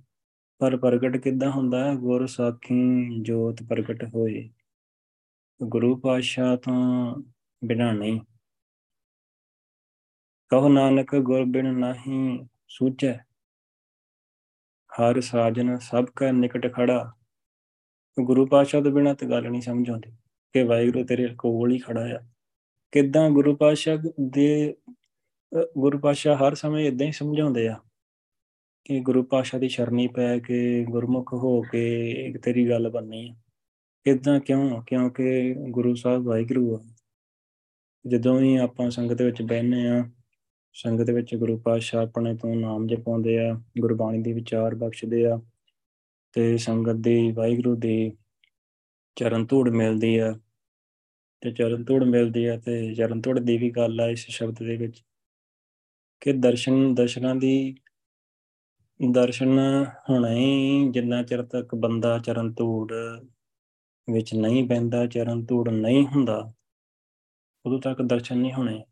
[0.59, 1.95] ਪਰ ਪ੍ਰਗਟ ਕਿੱਦਾਂ ਹੁੰਦਾ ਹੈ?
[1.95, 4.51] ਗੁਰ ਸਾਖੀ ਜੋਤ ਪ੍ਰਗਟ ਹੋਏ।
[5.65, 7.17] ਗੁਰੂ ਪਾਤਸ਼ਾਹ ਤੋਂ
[7.65, 8.21] ਬਿਨਾਂ ਨਹੀਂ।
[10.49, 13.17] ਕਹੋ ਨਾਨਕ, ਗੁਰ ਬਿਨ ਨਹੀਂ ਸੂਝੈ।
[14.95, 17.13] ਹਰ ਸਾਜਨ ਸਭ ਕਾ ਨਿਕਟ ਖੜਾ।
[18.21, 20.11] ਗੁਰੂ ਪਾਤਸ਼ਾਹ ਤੋਂ ਬਿਨਾਂ ਤੇ ਗੱਲ ਨਹੀਂ ਸਮਝ ਆਉਂਦੀ
[20.53, 22.21] ਕਿ ਵਾਹਿਗੁਰੂ ਤੇਰੇ ਕੋਲ ਹੀ ਖੜਾ ਆ।
[22.93, 24.77] ਕਿੱਦਾਂ ਗੁਰੂ ਪਾਤਸ਼ਾਹ ਦੇ
[25.79, 27.81] ਗੁਰੂ ਪਾਤਸ਼ਾਹ ਹਰ ਸਮੇਂ ਇਦਾਂ ਹੀ ਸਮਝਾਉਂਦੇ ਆ
[28.85, 33.35] ਕਿ ਗੁਰੂ ਪਾਤਸ਼ਾਹ ਦੀ ਸ਼ਰਣੀ ਪੈ ਕੇ ਗੁਰਮੁਖ ਹੋ ਕੇ ਤੇਰੀ ਗੱਲ ਬੰਨੀ ਆ।
[34.07, 34.83] ਇਦਾਂ ਕਿਉਂ?
[34.83, 36.85] ਕਿਉਂਕਿ ਗੁਰੂ ਸਾਹਿਬ ਵਾਹਿਗੁਰੂ ਆ।
[38.07, 40.11] ਜਦੋਂ ਵੀ ਆਪਾਂ ਸੰਗਤ ਵਿੱਚ ਬੈਠਨੇ ਆ,
[40.73, 45.41] ਸੰਗਤ ਵਿੱਚ ਗੁਰੂ ਪਾਤਸ਼ਾਹ ਆਪਣੇ ਤੋਂ ਨਾਮ ਜਪਾਉਂਦੇ ਆ, ਗੁਰਬਾਣੀ ਦੇ ਵਿਚਾਰ ਬਖਸ਼ਦੇ ਆ
[46.35, 48.13] ਤੇ ਸੰਗਤ ਦੀ ਵਾਹਿਗੁਰੂ ਦੀ
[49.17, 50.33] ਚਰਨ ਧੂੜ ਮਿਲਦੀ ਆ
[51.43, 54.77] ਤੇ ਚਰਨ ਧੂੜ ਮਿਲਦੀ ਆ ਤੇ ਚਰਨ ਧੂੜ ਦੀ ਵੀ ਗੱਲ ਆ ਇਸ ਸ਼ਬਦ ਦੇ
[54.77, 55.03] ਵਿੱਚ
[56.21, 57.75] ਕਿ ਦਰਸ਼ਨ, ਦਰਸ਼ਨਾਂ ਦੀ,
[59.01, 59.59] ਦਰਸ਼ਨ
[60.11, 62.93] ਹੋਣਾ ਹੀ ਜਿੰਨਾ ਚਿਰ ਤੱਕ ਬੰਦਾ ਚਰਨ ਧੂੜ
[64.09, 66.53] ਵਿੱਚ ਨਹੀਂ ਪੈਂਦਾ ਚਰਨ ਧੂੜ ਨਹੀਂ ਹੁੰਦਾ,
[67.65, 68.83] ਉਦੋਂ ਤੱਕ ਦਰਸ਼ਨ ਨਹੀਂ ਹੋਣੇ।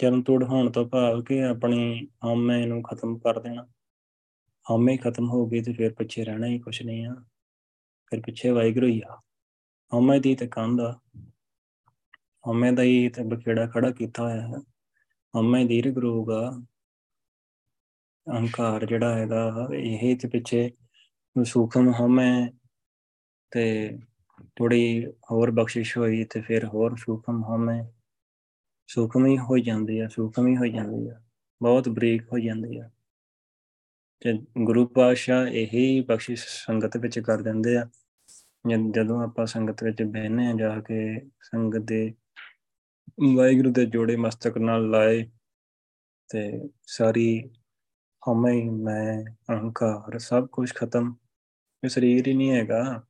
[0.00, 3.66] ਚਰਨ ਤੋੜ ਹੋਣ ਤੋਂ ਭਾਵ ਕਿ ਆਪਣੀ ਹਉਮੈ ਨੂੰ ਖਤਮ ਕਰ ਦੇਣਾ।
[4.70, 7.14] ਹਉਮੈ ਖਤਮ ਹੋ ਗਈ ਤੇ ਫਿਰ ਪਿੱਛੇ ਰਹਿਣਾ ਹੀ ਕੁਛ ਨਹੀਂ ਆ।
[8.06, 9.20] ਫਿਰ ਪਿੱਛੇ ਵਾਹਿਗੁਰੂ ਹੀ ਆ।
[9.94, 11.00] ਹਉਮੈ ਦੀ ਤੇ ਕੰਧ ਆ।
[12.46, 14.58] ਹਉਮੈ ਦਾ ਹੀ ਤੇ ਬਖੇੜਾ ਖੜਾ ਕੀਤਾ ਹੋਇਆ ਹੈ।
[15.34, 16.60] ਹਉਮੈ ਦੀ ਰਗਰੂਗਾ
[18.26, 20.70] ਅਹੰਕਾਰ ਜਿਹੜਾ ਹੈਗਾ, ਇਹ ਤੇ ਪਿੱਛੇ
[21.44, 22.50] ਸੂਖਮ ਹਉਮੈ
[23.50, 23.98] ਤੇ
[24.56, 27.92] ਥੋੜੀ ਹੋਰ ਬਖਸ਼ਿਸ਼ ਹੋਈ ਤੇ ਫਿਰ ਹੋਰ ਸੂਖਮ ਹਉਮੈ
[28.86, 31.22] ਸੂਖਮ ਹੀ ਹੋ ਜਾਂਦੀ ਆ, ਸੂਖਮ ਹੀ ਹੋ ਜਾਂਦੀ ਆ।
[31.62, 32.90] ਬਹੁਤ ਬਰੀਕ ਹੋ ਜਾਂਦੀ ਆ।
[34.24, 34.32] ਤੇ
[34.64, 37.88] ਗੁਰੂ ਪਾਤਸ਼ਾਹ ਇਹੀ ਬਖਸ਼ਿਸ਼ ਸੰਗਤ ਵਿੱਚ ਕਰ ਦਿੰਦੇ ਆ।
[38.90, 41.00] ਜਦੋਂ ਆਪਾਂ ਸੰਗਤ ਵਿੱਚ ਬਹਿਨੇ ਆ ਜਾ ਕੇ
[41.42, 42.14] ਸੰਗਤ ਦੇ
[43.36, 45.22] ਵਾਹਿਗੁਰੂ ਦੇ ਜੋੜੇ ਮਸਤਕ ਨਾਲ ਲਾਏ
[46.30, 47.50] ਤੇ ਸਾਰੀ
[48.22, 51.14] ਹਮੇ, ਮੈਂ, ਅਹੰਕਾਰ ਸਭ ਕੁਝ ਖਤਮ।
[51.84, 53.02] ਇਹ ਸਰੀਰ ਹੀ ਨਹੀਂ ਹੈਗਾ।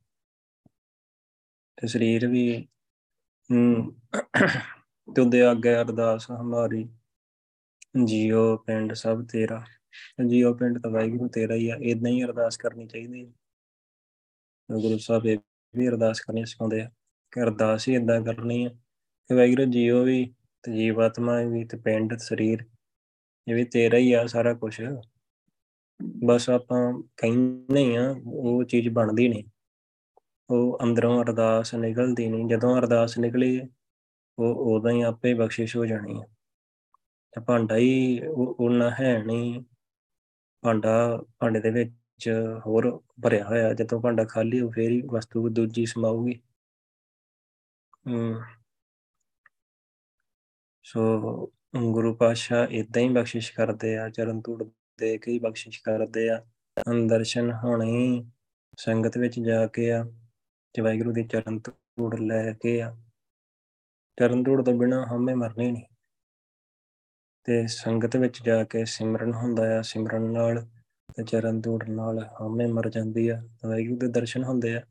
[1.77, 2.68] ਤੇ ਸਰੀਰ ਵੀ
[5.16, 6.85] ਤੁਦੇ ਆਗੇ ਅਰਦਾਸ, ਹਮਾਰੀ,
[8.05, 9.64] ਜੀਓ ਪਿੰਡ ਸਭ ਤੇਰਾ।
[10.28, 15.26] ਜੀਓ ਪਿੰਡ ਤਾਂ ਵਾਹਿਗੁਰੂ ਤੇਰਾ ਹੀ ਆ ਇਦਾਂ ਹੀ ਅਰਦਾਸ ਕਰਨੀ ਚਾਹੀਦੀ ਹੈ ਗੁਰੂ ਸਾਹਿਬ
[15.26, 15.38] ਇਹ
[15.74, 16.90] ਵੀ ਅਰਦਾਸ ਕਰਨੀ ਸਿਖਾਉਂਦੇ ਆ
[17.33, 18.70] ਕਿ ਅਰਦਾਸ ਹੀ ਇਦਾਂ ਕਰਨੀ ਹੈ
[19.30, 22.64] ਕਿ ਵਾਹਿਗੁਰੂ ਜੀਓ ਵੀ ਤੇ ਜੀਵਾਤਮਾ ਵੀ ਤੇ ਪਿੰਡ ਸਰੀਰ,
[23.48, 24.83] ਇਹ ਵੀ ਤੇਰਾ ਹੀ ਆ ਸਾਰਾ ਕੁਝ
[26.26, 29.44] ਬਸ ਆਪਾਂ ਕਹਿੰਦੇ ਆ, ਉਹ ਚੀਜ਼ ਬਣਦੀ ਨਹੀਂ।
[30.50, 33.61] ਉਹ ਅੰਦਰੋਂ ਅਰਦਾਸ ਨਿਕਲਦੀ ਨਹੀਂ, ਜਦੋਂ ਅਰਦਾਸ ਨਿਕਲੀ,
[34.38, 36.26] ਉਹ ਉਦੋਂ ਹੀ ਆਪੇ ਬਖਸ਼ਿਸ਼ ਹੋ ਜਾਣੀ ਹੈ
[37.33, 39.64] ਤੇ ਭਾਂਡਾ ਹੀ ਉਹਨਾਂ ਹੈ ਨਹੀਂ।
[40.64, 42.29] ਭਾਂਡਾ ਭਾਂਡੇ ਦੇ ਵਿੱਚ
[42.66, 42.90] ਹੋਰ
[43.22, 46.40] ਭਰਿਆ ਹੋਇਆ, ਜਦੋਂ ਭਾਂਡਾ ਖਾਲੀ ਹੋ ਫੇਰ ਹੀ ਵਸਤੂ ਦੂਜੀ ਸਮਾਊਗੀ।
[50.85, 51.53] ਸੋ
[51.92, 54.62] ਗੁਰੂ ਪਾਸ਼ਾ ਇਦਾਂ ਹੀ ਬਖਸ਼ਿਸ਼ ਕਰਦੇ ਆ, ਚਰਨ ਧੂੜ
[54.98, 56.44] ਦੇ ਕੇ ਹੀ ਬਖਸ਼ਿਸ਼ ਕਰਦੇ ਆ।
[57.09, 58.24] ਦਰਸ਼ਨ ਹੋਣੇ
[58.79, 60.05] ਸੰਗਤ ਵਿੱਚ ਜਾ ਕੇ ਆ,
[60.74, 62.94] ਤੇ ਵਾਹਿਗੁਰੂ ਦੇ ਚਰਨ ਧੂੜ ਲੈ ਕੇ ਆ।
[64.18, 65.85] ਚਰਨ ਧੂੜ ਤੋਂ ਬਿਨਾ ਹਮੇ ਮਰਨੇ ਨਹੀਂ।
[67.44, 70.66] ਤੇ ਸੰਗਤ ਵਿੱਚ ਜਾ ਕੇ ਸਿਮਰਨ ਹੁੰਦਾ ਆ, ਸਿਮਰਨ ਨਾਲ
[71.16, 74.83] ਤੇ ਚਰਨ ਧੂੜ ਨਾਲ ਹਮੇ ਮਰ ਜਾਂਦੀ ਆ ਵਾਹਿਗੁਰੂ ਦੇ ਦਰਸ਼ਨ ਹੁੰਦੇ ਆ।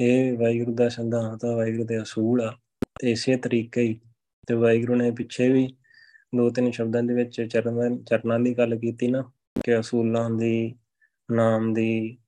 [0.00, 2.56] ਇਹ ਵਾਹਿਗੁਰੂ ਦਾ ਸੰਧਾਂਤ ਆ, ਵਾਹਿਗੁਰੂ ਦੇ ਅਸੂਲ ਆ
[3.00, 4.00] ਤੇ ਇਸੇ ਤਰੀਕੇ ਹੀ।
[4.46, 5.76] ਤੇ ਵਾਹਿਗੁਰੂ ਨੇ ਪਿੱਛੇ ਵੀ
[6.36, 9.32] ਦੋ ਤਿੰਨ ਸ਼ਬਦਾਂ ਦੇ ਵਿੱਚ ਚਰਨ, ਚਰਨਾਂ ਦੀ ਗੱਲ ਕੀਤੀ ਨਾ,
[9.64, 10.74] ਕਿ ਅਸੂਲਾਂ ਦੀ,
[11.30, 12.18] ਨਾਮ ਦੀ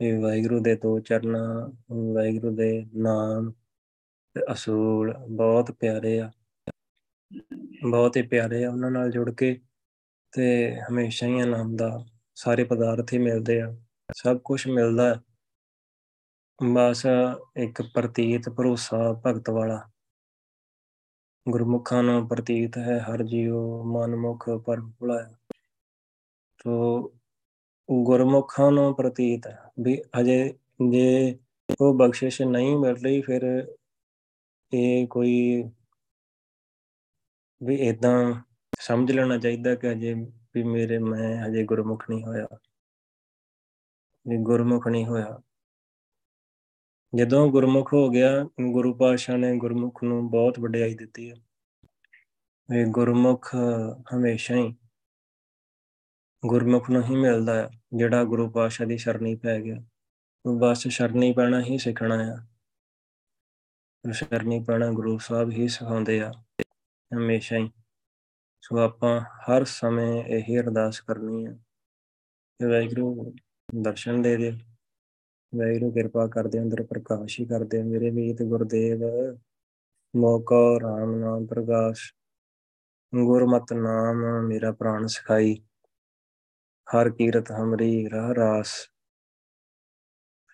[0.00, 3.52] ਇਹ ਵਾਹਿਗੁਰੂ ਦੇ ਦੋ ਚਰਨਾਂ, ਵਾਹਿਗੁਰੂ ਦੇ ਨਾਮ
[4.34, 6.30] ਤੇ ਅਸੂਲ ਬਹੁਤ ਪਿਆਰੇ ਆ।
[7.84, 9.60] ਬਹੁਤ ਹੀ ਪਿਆਰੇ ਆ, ਉਹਨਾਂ ਨਾਲ ਜੁੜ ਕੇ
[10.32, 10.44] ਤੇ
[10.80, 13.74] ਹਮੇਸ਼ਾ ਹੀ ਆਨੰਦ ਆ ਸਾਰੇ ਪਦਾਰਥ ਹੀ ਮਿਲਦੇ ਆ,
[14.16, 15.20] ਸਭ ਕੁਝ ਮਿਲਦਾ ਹੈ।
[16.58, 17.06] ਬਸ
[17.56, 19.80] ਇੱਕ ਪ੍ਰਤੀਤ ਭਰੋਸਾ ਭਗਤ ਵਾਲਾ।
[21.46, 25.32] ਗੁਰਮੁਖਾਂ ਨੂੰ ਪ੍ਰਤੀਤ ਹੈ ਹਰ ਜੀਉ ਮਨਮੁਖ ਪਰ ਭੁਲਾਇਆ
[26.64, 27.12] ਤੋ
[27.88, 30.54] ਗੁਰਮੁਖਾਂ ਨੂੰ ਪ੍ਰਤੀਤ ਹੈ ਵੀ ਅਜੇ
[30.90, 31.38] ਜੇ
[31.80, 33.42] ਉਹ ਬਖਸ਼ਿਸ਼ ਨਹੀਂ ਮਿਲ ਰਹੀ, ਫਿਰ
[34.72, 35.62] ਇਹ ਕੋਈ
[37.62, 38.42] ਵੀ ਇਦਾਂ
[38.78, 40.14] ਸਮਝ ਲੈਣਾ ਚਾਹੀਦਾ ਕਿ ਅਜੇ
[40.54, 42.46] ਵੀ ਮੇਰੇ, ਮੈਂ ਹਜੇ ਗੁਰਮੁਖ ਨਹੀਂ ਹੋਇਆ।
[44.28, 45.42] ਵੀ ਗੁਰਮੁਖ ਨਹੀਂ ਹੋਇਆ।
[47.14, 51.36] ਜਦੋਂ ਗੁਰਮੁਖ ਹੋ ਗਿਆ, ਗੁਰੂ ਪਾਤਸ਼ਾਹ ਨੇ ਗੁਰਮੁਖ ਨੂੰ ਬਹੁਤ ਵਡਿਆਈ ਦਿੱਤੀ ਹੈ
[52.76, 53.54] ਇਹ ਗੁਰਮੁਖ
[54.14, 54.76] ਹਮੇਸ਼ਾ ਹੀ
[56.46, 59.76] ਗੁਰਮੁਖ ਨੂੰ ਹੀ ਮਿਲਦਾ ਹੈ ਜਿਹੜਾ ਗੁਰੂ ਪਾਤਸ਼ਾਹ ਦੀ ਸ਼ਰਣੀ ਪੈ ਗਿਆ।
[60.58, 62.46] ਬਸ ਸ਼ਰਣੀ ਪੈਣਾ ਹੀ ਸਿੱਖਣਾ ਆ।
[64.12, 66.43] ਸ਼ਰਣੀ ਪੈਣਾ ਗੁਰੂ ਸਾਹਿਬ ਹੀ ਸਿਖਾਉਂਦੇ ਆ।
[67.16, 67.70] ਹਮੇਸ਼ਾ ਹੀ।
[68.60, 71.52] ਸੋ ਆਪਾਂ ਹਰ ਸਮੇਂ ਇਹ ਅਰਦਾਸ ਕਰਨੀ ਹੈ
[72.60, 73.34] ਕਿ ਵਾਹਿਗੁਰੂ
[73.82, 74.50] ਦਰਸ਼ਨ ਦੇ ਦੇ
[75.56, 78.98] ਵਾਹਿਗੁਰੂ ਕਿਰਪਾ ਕਰਦੇ ਅੰਦਰ, ਪ੍ਰਕਾਸ਼ ਹੀ ਕਰਦੇ ਮੇਰੇ ਮੀਤ ਗੁਰਦੇਵ,
[80.16, 82.14] ਮੋਕੋ ਰਾਮ ਨਾਮ ਪ੍ਰਗਾਸ਼
[83.14, 85.54] ਗੁਰਮਤ ਨਾਮ ਮੇਰਾ ਪ੍ਰਾਣ ਸਿਖਾਈ।
[86.86, 88.68] ਹਰ ਕੀਰਤ ਹਮਰੀ ਰਾਹ ਰਾਸ।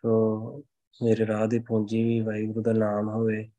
[0.02, 0.56] ਸੋ
[1.02, 3.50] ਮੇਰੇ ਰਾਹ ਦੀ ਪੂੰਜੀ ਵੀ ਵਾਹਿਗੁਰੂ ਦਾ ਨਾਮ ਹੋਵੇ।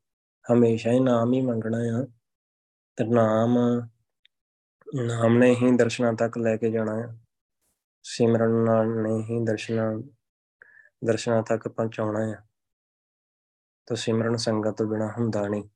[0.52, 2.06] ਹਮੇਸ਼ਾ ਹੀ ਨਾਮ ਹੀ ਮੰਗਣਾ ਆ।
[2.96, 3.58] ਤੇ ਨਾਮ
[4.94, 7.24] ਨਾਮ ਨੇ ਹੀ ਦਰਸ਼ਨਾਂ ਤੱਕ ਲੈ ਕੇ ਜਾਣਾ ਹੈ।
[8.02, 9.98] ਸਿਮਰਨ ਨਾਲ ਨੇ ਹੀ ਦਰਸ਼ਨਾਂ
[11.04, 12.48] ਦਰਸ਼ਨਾਂ ਤੱਕ ਪਹੁੰਚਾਉਣਾ ਹੈ।
[13.86, 15.68] ਤਾਂ ਸਿਮਰਨ ਸੰਗਤ ਤੋਂ ਬਿਨਾ ਹੁੰਦਾ ਨਹੀਂ।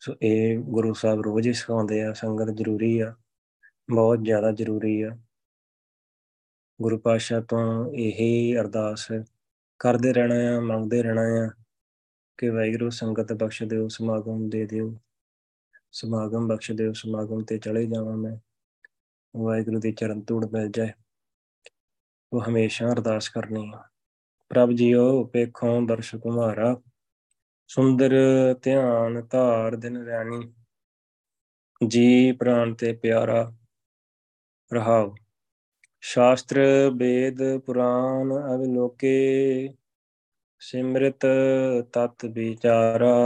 [0.00, 3.16] ਸੋ ਇਹ ਗੁਰੂ ਸਾਹਿਬ ਰੋਜ਼ ਹੀ ਸਿਖਾਉਂਦੇ ਆ, ਸੰਗਤ ਜ਼ਰੂਰੀ ਆ,
[3.90, 5.18] ਬਹੁਤ ਜ਼ਿਆਦਾ ਜ਼ਰੂਰੀ ਆ।
[6.82, 9.12] ਗੁਰੂ ਪਾਤਸ਼ਾਹ ਤੋਂ ਇਹ ਅਰਦਾਸ
[9.78, 11.62] ਕਰਦੇ ਰਹਿਣਾ ਆ, ਮੰਗਦੇ ਰਹਿਣਾ ਆ
[12.38, 14.94] ਕਿ ਵਾਹਿਗੁਰੂ ਸੰਗਤ ਬਖਸ਼ ਦਿਓ, ਸਮਾਗਮ ਦੇ ਦਿਓ।
[15.96, 18.36] ਸਮਾਗਮ ਬਖਸ਼ ਦਿਓ, ਸਮਾਗਮ ਤੇ ਚਲੇ ਜਾਵਾਂ ਮੈਂ।
[19.36, 20.92] ਵਾਹਿਗੁਰੂ ਦੀ ਚਰਨ ਧੂੜ ਮਿਲ ਜਾਏ।
[22.32, 23.88] ਉਹ ਹਮੇਸ਼ਾ ਅਰਦਾਸ ਕਰਨੀ ਆ।
[24.48, 26.82] ਪ੍ਰਭ ਜੀਓ ਵੇਖੋ ਦਰਸ਼ ਕੁਮਾਰਾ।
[27.68, 28.12] ਸੁੰਦਰ
[28.62, 30.54] ਧਿਆਨ ਧਾਰ ਦਿਨ ਰਹਿਣੀ
[31.86, 33.52] ਜੀ ਪ੍ਰਾਨ ਤੇ ਪਿਆਰਾ
[34.74, 35.14] ਰਹਾਉ
[36.00, 36.60] ਸ਼ਾਸਤਰ
[36.96, 39.68] ਵੇਦ ਪੁਰਾਨ ਅਵਲੋਕੇ।
[40.60, 41.26] ਸਿਮਰਤ
[41.92, 43.16] ਤਤ ਵਿਚਾਰਾ।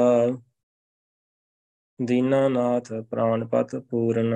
[2.01, 4.35] ਦੀਨਾਨਾਥ ਪ੍ਰਾਨਪਤ ਪੂਰਨ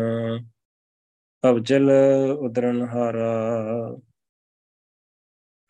[1.44, 1.90] ਭਵਜਲ
[2.38, 3.30] ਉਦਰਨ ਹਾਰਾ।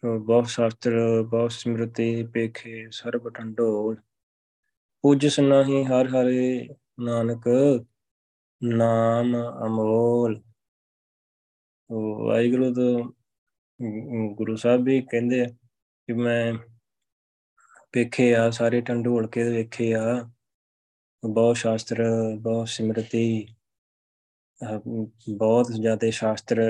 [0.02, 3.96] ਬਹੁਤ ਸ਼ਾਸਤਰ ਬਹੁਤ ਸਿਮਰਤੀ ਪੇਖੇ ਸਰਬ ਠੰਡੋਲ
[5.04, 6.68] ਪੂਜਸ ਨਹੀਂ ਹਰ ਹਰੇ
[7.00, 7.48] ਨਾਨਕ,
[8.62, 10.40] ਨਾਮ ਅਮੋਲ।
[12.26, 13.12] ਵਾਹਿਗੁਰੂ ਤੋਂ
[14.34, 15.48] ਗੁਰੂ ਸਾਹਿਬ ਵੀ ਕਹਿੰਦੇ ਆ
[16.08, 16.52] ਕਿ ਮੈਂ
[17.96, 20.30] ਵੇਖੇ ਆ, ਸਾਰੇ ਢੰਡੋਲ ਕੇ ਵੇਖੇ ਆ।
[21.26, 22.04] ਬਹੁਤ ਸ਼ਾਸਤਰ,
[22.40, 23.46] ਬਹੁਤ ਸਿਮਰਤੀ
[25.30, 26.60] ਬਹੁਤ ਜ਼ਿਆਦਾ ਸ਼ਾਸਤਰ,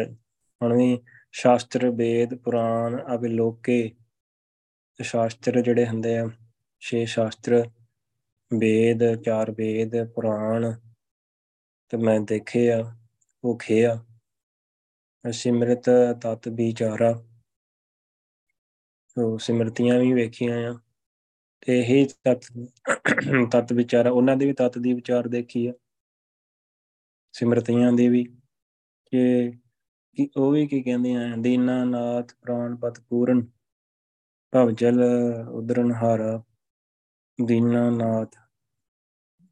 [0.62, 0.99] ਹੁਣ ਵੀ
[1.33, 3.93] ਸ਼ਾਸਤਰ, ਵੇਦ, ਪੁਰਾਣ, ਅਵਿਲੋਕੇ
[5.01, 6.29] ਸ਼ਾਸਤਰ ਜਿਹੜੇ ਹੁੰਦੇ ਆ,
[6.83, 7.69] ਛੇ ਸ਼ਾਸਤਰ,
[8.51, 10.73] ਵੇਦ, ਚਾਰ ਵੇਦ, ਪੁਰਾਣ
[11.88, 12.83] ਤੇ ਮੈਂ ਦੇਖੇ ਆ
[13.45, 14.05] ਉਹ ਖਿਆ
[15.31, 15.90] ਸਿਮਰਤ,
[16.23, 17.11] ਤਤ, ਵਿਚਾਰਾ,
[19.17, 20.79] ਉਹ ਸਿਮਰਤੀਆਂ ਵੀ ਵੇਖੀਆਂ ਆ।
[21.66, 22.40] ਤੇ ਇਹ ਤਤ
[23.50, 25.72] ਤਤ ਵਿਚਾਰਾ ਉਹਨਾਂ ਦੇ ਵੀ ਤਤ ਦੀ ਵਿਚਾਰ ਦੇਖੀ ਆ।
[27.33, 28.24] ਸਿਮਰਤੀਆਂ ਦੇ ਵੀ
[29.12, 29.53] ਕਿ
[30.16, 33.46] ਕਿ ਉਹ ਵੀ ਕੀ ਕਹਿੰਦੇ ਆ, ਦੀਨਾਨਾਥ ਪ੍ਰਾਨਪਤ ਪੂਰਨ,
[34.53, 35.03] ਭਵ ਜਲ
[35.53, 36.42] ਉਦਰਨ ਹਾਰਾ
[37.44, 38.37] ਦੀਨਾਨਾਥ,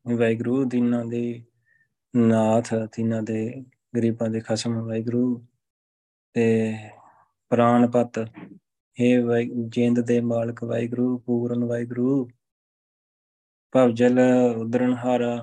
[0.06, 1.42] ਵਾਹਿਗੁਰੂ ਦੀਨਾਂ ਦੇ
[2.16, 3.64] ਨਾਥ ਦੀਨਾਂ ਦੇ
[3.96, 5.46] ਗਰੀਬਾਂ ਦੇ ਖਸਮ ਵਾਹਿਗੁਰੂ।
[6.34, 6.74] ਤੇ
[7.50, 8.18] ਪ੍ਰਾਨਪਤ
[8.96, 9.10] हे
[9.68, 12.28] ਜਿੰਦ ਦੇ ਮਾਲਕ ਵਾਹਿਗੁਰੂ, ਪੂਰਨ ਵਾਹਿਗੁਰੂ।
[13.72, 14.18] ਭਵ ਜਲ
[14.56, 15.34] ਉਦਰਨ ਹਾਰਾ।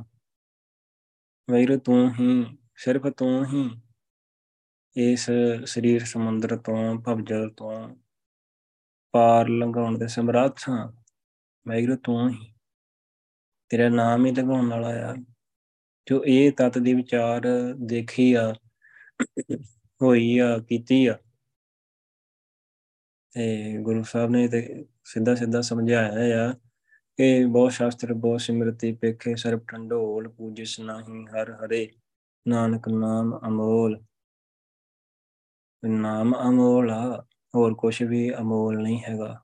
[1.52, 3.70] ਵਾਹਿਗੁਰੂ, ਤੂੰ ਹੀ, ਸਿਰਫ ਤੂੰ ਹੀ।
[4.96, 5.30] ਇਸ
[5.66, 7.72] ਸਰੀਰ ਸਮੁੰਦਰ ਤੋਂ ਭਵਜਲ ਤੋਂ
[9.14, 10.88] ਪਾਰ ਲੰਘਾਉਣ ਦੇ ਸਮਰੱਥ ਹਾਂ
[11.66, 12.54] ਵਾਹਿਗੁਰੂ, ਤੂੰ ਹੀ।
[13.70, 15.16] ਤੇਰਾ ਨਾਮ ਹੀ ਲਗਾਉਣ ਵਾਲਾ ਆ।
[16.08, 17.42] ਜੋ ਇਹ ਤਤ ਦੀ ਵਿਚਾਰ
[17.86, 18.54] ਦੇਖੀ ਆ,
[20.02, 21.18] ਹੋਈ ਆ, ਕੀਤੀ ਆ।
[23.34, 26.54] ਤੇ ਗੁਰੂ ਸਾਹਿਬ ਨੇ ਤੇ ਸਿੱਧਾ ਸਿੱਧਾ ਸਮਝਾਇਆ ਆ
[27.18, 31.92] ਕਿ ਬਹੁਤ ਸ਼ਾਸਤਰ, ਬਹੁਤ ਸਿਮਰਤੀ, ਪੇਖੇ, ਸਰਬ ਠੰਡੋਲ ਪੂਜਿਸ ਨਾਹੀ ਹਰ ਹਰੇ,
[32.48, 34.04] ਨਾਨਕ ਨਾਮ ਅਮੋਲ।
[35.86, 39.44] ਨਾਮ ਅਮੋਲ ਆ, ਹੋਰ ਕੁਝ ਵੀ ਅਮੋਲ ਨਹੀਂ ਹੈਗਾ।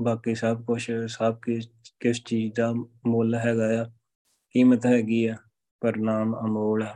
[0.00, 1.68] ਬਾਕੀ ਸਭ ਕੁਝ ਸਭ ਕਿਸ
[2.00, 2.72] ਕਿਸ ਚੀਜ਼ ਦਾ
[3.06, 3.84] ਮੁੱਲ ਹੈਗਾ ਆ,
[4.50, 5.36] ਕੀਮਤ ਹੈਗੀ ਆ,
[5.80, 6.94] ਪਰ ਨਾਮ ਅਮੋਲ ਆ।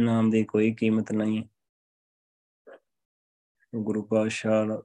[0.00, 1.44] ਨਾਮ ਦੀ ਕੋਈ ਕੀਮਤ ਨਹੀਂ।
[3.76, 4.82] ਗੁਰੂ ਪਾਤਸ਼ਾਹ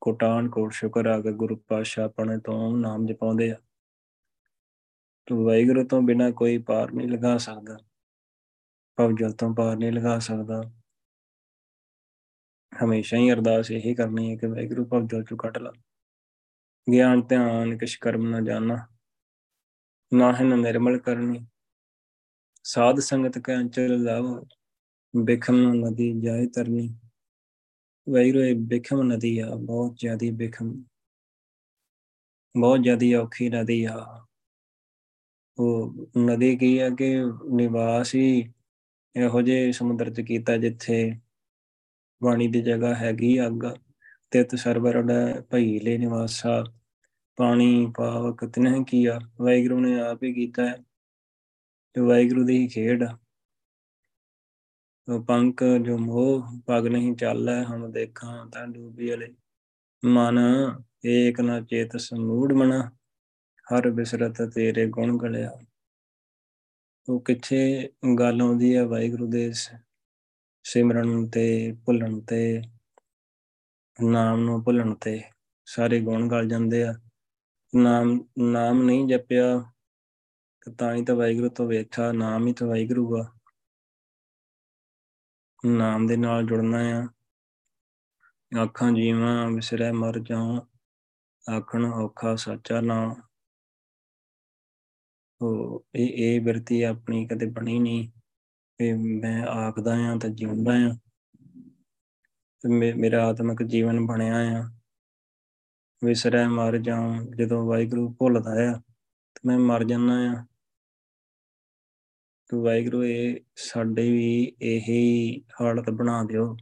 [0.00, 3.56] ਕੋਟਾਨ ਕੋਟ ਸ਼ੁਕਰ ਆ ਕਿ ਗੁਰੂ ਪਾਤਸ਼ਾਹ ਆਪਣੇ ਤੋਂ ਨਾਮ ਜਪਾਉਂਦੇ ਆ।
[5.26, 7.78] ਤੂੰ ਵਾਹਿਗੁਰੂ ਤੋਂ ਬਿਨਾ ਕੋਈ ਪਾਰ ਨਹੀਂ ਲਗਾ ਸਕਦਾ।
[9.18, 10.62] ਜਲ ਤੋਂ ਪਾਰ ਨਹੀਂ ਲਗਾ ਸਕਦਾ।
[12.84, 15.72] ਹਮੇਸ਼ਾ ਹੀ ਅਰਦਾਸ ਇਹੀ ਕਰਨੀ ਹੈ ਕਿ ਵਾਹਿਗੁਰੂ ਜਲ ਚੋਂ ਕੱਢ ਲਾ।
[16.92, 18.86] ਗਿਆਨ, ਧਿਆਨ, ਕਿਛ ਕਰਮ ਨਾ ਜਾਣਾ
[20.14, 21.46] ਨਾ ਹੈ ਨਿਰਮਲ ਕਰਨੀ।
[22.64, 24.46] ਸਾਧ ਸੰਗਤ ਕੈ ਅੰਚਲ ਲਾਵ।
[25.24, 26.98] ਬਿਖਮ ਨਦੀ ਜਾਏ ਤਰਨੀ।
[28.08, 30.84] ਵੈਰੋ ਇਹ ਬਿਖਮ ਨਦੀ ਆ, ਬਹੁਤ ਜ਼ਿਆਦੀ ਬਿਖਮ,
[32.56, 34.26] ਬਹੁਤ ਜ਼ਿਆਦੀ ਔਖੀ ਨਦੀ ਆ।
[35.58, 37.16] ਉਹ ਨਦੀ ਕੀ ਆ ਕਿ
[37.52, 38.52] ਨਿਵਾਸ ਹੀ
[39.16, 41.12] ਇਹੋ ਜੇ ਸਮੁੰਦਰ 'ਚ ਕੀਤਾ ਜਿੱਥੇ
[42.22, 43.76] ਬਾਣੀ ਦੀ ਜਗ੍ਹਾ ਹੈਗੀ ਅੱਗ
[44.30, 46.64] ਤਿਤ ਸਰਵਰੜ ਭਈ ਲੈ ਨਿਵਾਸਾ,
[47.36, 50.76] ਪਾਣੀ ਪਾਵਕ ਤਿਨਹਿ ਕੀਆ ਵਾਹਿਗੁਰੂ ਨੇ ਆਪ ਹੀ ਕੀਤਾ ਹੈ।
[51.96, 53.27] ਜੋ ਵਾਹਿਗੁਰੂ ਦੀ ਹੀ ਖੇਡ ਆ। ਉਹ
[55.26, 59.34] ਪੰਕ ਜੋ ਮੋਹ ਪਗ ਨਹੀਂ ਚੱਲੈ ਹਮ ਦੇਖਾਂ ਤਾਂ ਡੂਬੀ ਅਲੇ।
[60.04, 60.38] ਮਨ
[61.06, 62.72] ਏਕ ਨ ਚੇਤ ਸਮੂੜ ਮਨ,
[63.66, 65.50] ਹਰ ਬਿਸਰਤ ਤੇਰੇ ਗੁਣ ਗਲਿਆ।
[67.08, 69.52] ਉਹ ਕਿੱਥੇ ਗੱਲ ਆਉਂਦੀ ਹੈ ਵਾਹਿਗੁਰੂ ਦੇ
[70.64, 72.62] ਸਿਮਰਨ ਤੇ ਭੁੱਲਣ ਤੇ,
[74.02, 75.22] ਨਾਮ ਨੂੰ ਭੁੱਲਣ ਤੇ,
[75.64, 76.94] ਸਾਰੇ ਗੁਣ ਗਲ ਜਾਂਦੇ ਆ।
[77.76, 79.64] ਨਾਮ ਨਾਮ ਨਹੀਂ ਜਪਿਆ,
[80.78, 83.37] ਤਾਂ ਹੀ ਤਾਂ ਵਾਹਿਗੁਰੂ ਤੋਂ ਵੇਖਾ ਨਾਮ ਹੀ ਤਾਂ ਵਾਹਿਗੁਰੂ ਆ।
[85.66, 87.08] ਨਾਮ ਦੇ ਨਾਲ ਜੁੜਨਾ ਆ।
[88.62, 90.58] ਆਖਾਂ ਜੀਵਾਂ ਵਿਸਰੈ ਮਰ ਜਾਉ।
[91.56, 93.14] ਆਖਣ ਔਖਾ ਸੱਚਾ ਨਾਮ
[95.42, 98.08] ਉਹ ਇਹ ਇਹ ਬਿਰਤੀ ਆਪਣੀ ਕਦੇ ਬਣੀ ਨਹੀਂ।
[98.78, 100.98] ਕਿ ਮੈਂ ਆਖਦਾ ਆ ਤਾਂ ਜਿਉਂਦਾ ਆ।
[102.96, 104.70] ਮੇਰਾ ਆਤਮਿਕ ਜੀਵਨ ਬਣਿਆ ਆ।
[106.04, 108.78] ਵਿਸਰੈ ਮਰ ਜਾਉ ਜਦੋਂ ਵਾਹਿਗੁਰੂ ਭੁੱਲਦਾ ਆ।
[109.34, 110.46] ਤੇ ਮੈਂ ਮਰ ਜਾਂਦਾ ਆ।
[112.48, 116.56] ਤੂੰ ਵਾਹਿਗੁਰੂ, ਇਹ ਸਾਡੇ ਵੀ ਇਹੀ ਹਾਲਤ ਬਣਾ ਦਿਓ।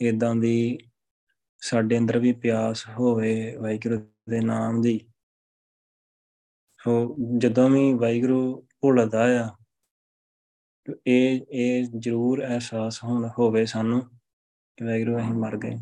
[0.00, 0.78] ਇਦਾਂ ਦੀ
[1.58, 3.98] ਸਾਡੇ ਅੰਦਰ ਵੀ ਪਿਆਸ ਹੋਵੇ ਵਾਹਿਗੁਰੂ
[4.30, 5.00] ਦੇ ਨਾਮ ਦੀ।
[6.84, 9.56] ਸੋ ਜਦੋਂ ਵੀ ਵਾਹਿਗੁਰੂ ਭੁੱਲਦਾ ਆ
[11.06, 14.02] ਇਹ ਇਹ ਜ਼ਰੂਰ ਅਹਿਸਾਸ ਹੋਣ, ਹੋਵੇ ਸਾਨੂੰ
[14.76, 15.76] ਕਿ ਵਾਹਿਗੁਰੂ ਅਸੀਂ ਮਰ ਗਏ।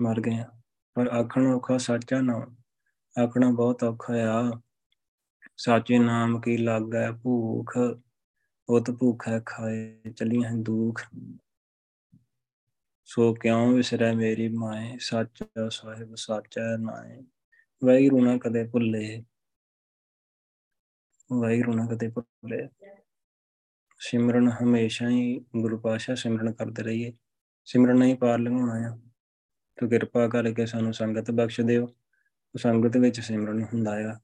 [0.00, 0.46] ਮਰ ਗਏ ਆ।
[0.94, 2.56] ਪਰ ਆਖਣ ਔਖਾ ਸੱਚਾ ਨਾਮ
[3.22, 4.60] ਆਖਣਾ ਬਹੁਤ ਔਖਾ ਆ।
[5.56, 7.78] ਸਾਚੇ ਨਾਮ ਕੀ ਲਾਗੈ ਭੂਖ
[8.68, 11.02] ਉਤ ਭੂਖੈ ਖਾਏ ਚਲੀਆਂ ਦੁਖ।
[13.04, 17.22] ਸੋ ਕਿਉ ਵਿਸਰੈ ਮੇਰੀ ਮਾਏ, ਸੱਚਾ ਸਾਹਿਬ ਸਾਚਾ ਨਾਏ।
[17.84, 19.24] ਵਾਹਿਗੁਰੂ ਨਾ ਕਦੇ ਭੁੱਲੇ।
[21.32, 22.68] ਵਾਹਿਗੁਰੂ ਨਾ ਕਦੇ ਭੁੱਲੇ।
[23.98, 27.12] ਸਿਮਰਨ ਹਮੇਸ਼ਾ ਹੀ ਗੁਰੂ ਪਾਸ਼ਾ ਸਿਮਰਨ ਕਰਦੇ ਰਹੀਏ।
[27.64, 28.98] ਸਿਮਰਨ ਨਹੀਂ ਪਾਰ ਲੰਘਾਉਣਾ ਆ।
[29.80, 31.94] ਤੋ ਕਿਰਪਾ ਕਰਕੇ ਸਾਨੂੰ ਸੰਗਤ ਬਖਸ਼ ਦਿਓ।
[32.56, 34.20] ਸੰਗਤ ਵਿੱਚ ਸਿਮਰਨ ਹੁੰਦਾ ਆ।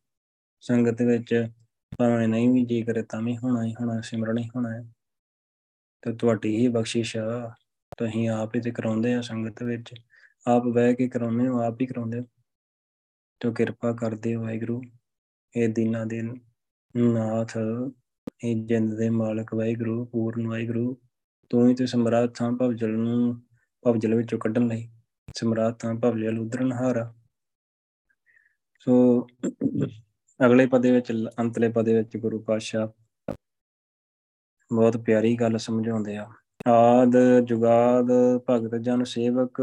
[0.61, 1.47] ਸੰਗਤ ਵਿੱਚ
[1.99, 4.93] ਭਾਵੇਂ ਨਹੀਂ ਵੀ ਜੀ ਕਰੇ ਤਾਂ ਵੀ ਹੋਣਾ ਹੀ ਹੋਣਾ, ਸਿਮਰਨ ਹੀ ਹੋਣਾ ਹੈ।
[6.03, 7.55] ਤੇ ਤੁਹਾਡੀ ਹੀ ਬਖਸ਼ਿਸ਼ ਆ।
[7.99, 9.95] ਤੁਸੀਂ ਆਪ ਹੀ ਤੇ ਕਰਾਉਂਦੇ ਆ ਸੰਗਤ ਵਿੱਚ।
[10.47, 12.25] ਆਪ ਬਹਿ ਕੇ ਕਰਾਉਂਦੇ ਹੋ, ਆਪ ਹੀ ਕਰਾਉਂਦੇ ਹੋ।
[13.41, 14.83] ਤੋ ਕਿਰਪਾ ਕਰਦੇ ਹੋ ਵਾਹਿਗੁਰੂ,
[15.57, 17.59] ਇਹ ਦਿਨਾਂ ਦੇ ਨਾਥ,
[18.45, 20.97] ਇਹ ਜਿੰਦ ਦੇ ਮਾਲਕ ਵਾਹਿਗੁਰੂ, ਪੂਰਨ ਵਾਹਿਗੁਰੂ।
[21.49, 23.43] ਤੂੰ ਹੀ ਤੇ ਸਮਰਾਟ ਥਾਂ ਭਵਜਲ ਨੂੰ
[23.85, 24.89] ਭਵਜਲ ਵਿੱਚੋਂ ਕੱਢਣ ਲਈ,
[25.35, 27.15] ਸਮਰਾਟ ਥਾਂ ਭਵਜਲ ਉਧਰਨ ਹਾਰਾ
[28.81, 29.27] ਸੋ
[30.41, 32.89] ਅਗਲੇ ਪਦੇ ਵਿੱਚ ਅੰਤਲੇ ਪਦੇ ਵਿੱਚ ਗੁਰੂ ਪਾਤਸ਼ਾਹ
[34.71, 36.27] ਬਹੁਤ ਪਿਆਰੀ ਗੱਲ ਸਮਝਾਉਂਦੇ ਆ।
[36.69, 38.11] ਆਦ ਜੁਗਾਦ
[38.51, 39.61] ਭਗਤ ਜਨ ਸੇਵਕ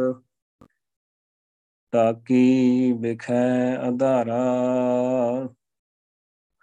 [1.93, 4.39] ਤਾਕੀ ਵਿਖੈ ਆਧਾਰਾ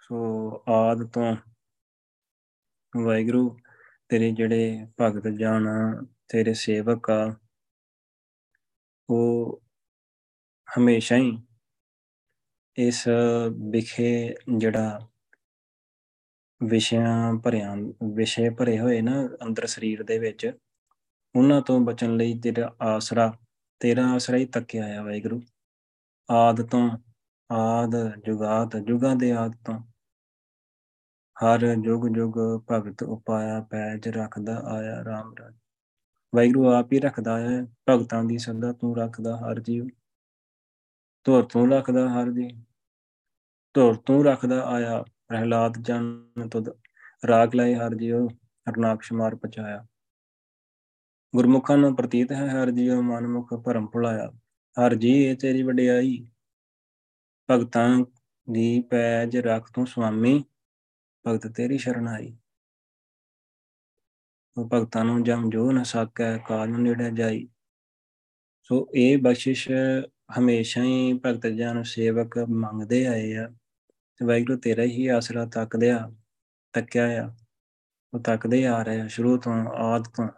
[0.01, 0.19] ਸੋ
[0.67, 1.35] ਆਦ ਤੋਂ
[2.93, 3.57] ਵਾਹਿਗੁਰੂ,
[4.09, 5.67] ਤੇਰੇ ਜਿਹੜੇ ਭਗਤ ਜਨ,
[6.27, 7.35] ਤੇਰੇ ਸੇਵਕ ਆ,
[9.09, 9.61] ਉਹ
[10.67, 11.31] ਹਮੇਸ਼ਾ ਹੀ
[12.77, 13.07] ਇਸ
[13.71, 14.99] ਵਿਖੇ ਜਿਹੜਾ
[16.63, 20.51] ਵਿਸ਼ਿਆਂ ਭਰਿਆ, ਵਿਸ਼ੇ ਭਰੇ ਹੋਏ ਨਾ ਅੰਦਰ ਸਰੀਰ ਦੇ ਵਿੱਚ,
[21.35, 23.33] ਉਹਨਾਂ ਤੋਂ ਬਚਣ ਲਈ ਤੇਰਾ ਆਸਰਾ
[23.79, 25.41] ਤੇਰਾ ਆਸਰਾ ਹੀ ਤੱਕਿਆ ਆ ਵਾਹਿਗੁਰੂ।
[26.31, 26.89] ਆਦ ਤੋਂ
[27.51, 29.79] ਆਦ ਜੁਗਾਤ, ਜੁਗਾਂ ਦੇ ਆਦ ਤੋਂ
[31.37, 32.37] ਹਰ ਜੁਗ ਜੁਗ
[32.71, 35.53] ਭਗਤ ਉਪਾਇਆ, ਪੈਜ ਰੱਖਦਾ ਆਇਆ RAM ਰਾਜ।
[36.35, 39.87] ਵਾਹਿਗੁਰੂ ਆਪ ਹੀ ਰੱਖਦਾ ਹੈ, ਭਗਤਾਂ ਦੀ ਸਦਾ ਤੂੰ ਰੱਖਦਾ ਹਰ ਜੀਵ।
[41.25, 42.47] ਧੁਰ ਤੂੰ ਰੱਖਦਾ ਹਰ ਜੀ
[43.75, 46.69] ਧੁਰ ਤੂੰ ਰੱਖਦਾ ਆਇਆ, ਪ੍ਰਹਿਲਾਦ ਜਨ ਤੁਦ
[47.27, 48.27] ਰਾਗ ਲਈ ਹਰ ਜੀਉ
[48.67, 49.85] ਹਰਨਾਕਸ਼ ਮਾਰ ਪਚਾਇਆ
[51.33, 54.31] ਗੁਰਮੁਖਾਂ ਨੂੰ ਪ੍ਰਤੀਤ ਹੈ ਹਰ ਜੀਉ, ਮਨਮੁਖ ਭਰਮ ਭੁਲਾਇਆ।
[54.77, 56.17] ਹਰ ਜੀ ਇਹ ਤੇਰੀ ਵਡਿਆਈ,
[57.49, 58.05] ਭਗਤਾਂ
[58.47, 60.43] ਦੀ ਪੈਜ ਰੱਖ ਤੂੰ ਸੁਆਮੀ,
[61.25, 62.37] ਭਗਤ ਤੇਰੀ ਸ਼ਰਨਾਈ
[64.57, 67.47] ਉਹ ਭਗਤਾਂ ਨੂੰ ਜਮ ਜੋ ਨ ਸਕੈ, ਕਾਲ ਨੂੰ ਨੇੜੇ ਜਾਈ।
[68.63, 69.67] ਸੋ ਇਹ ਬਖਸ਼ਿਸ਼
[70.39, 73.47] ਹਮੇਸ਼ਾ ਹੀ ਭਗਤ ਜਨ ਸੇਵਕ ਮੰਗਦੇ ਆਏ ਆ
[74.17, 76.11] ਤੇ ਵਾਹਿਗੁਰੂ ਤੇਰਾ ਹੀ ਆਸਰਾ ਤੱਕਦੇ ਆ,
[76.73, 77.35] ਤੱਕਿਆ ਆ,
[78.13, 80.29] ਉਹ ਤੱਕਦੇ ਆ ਰਹੇ ਆ ਸ਼ੁਰੂ ਤੋਂ, ਆਦ ਤੋਂ।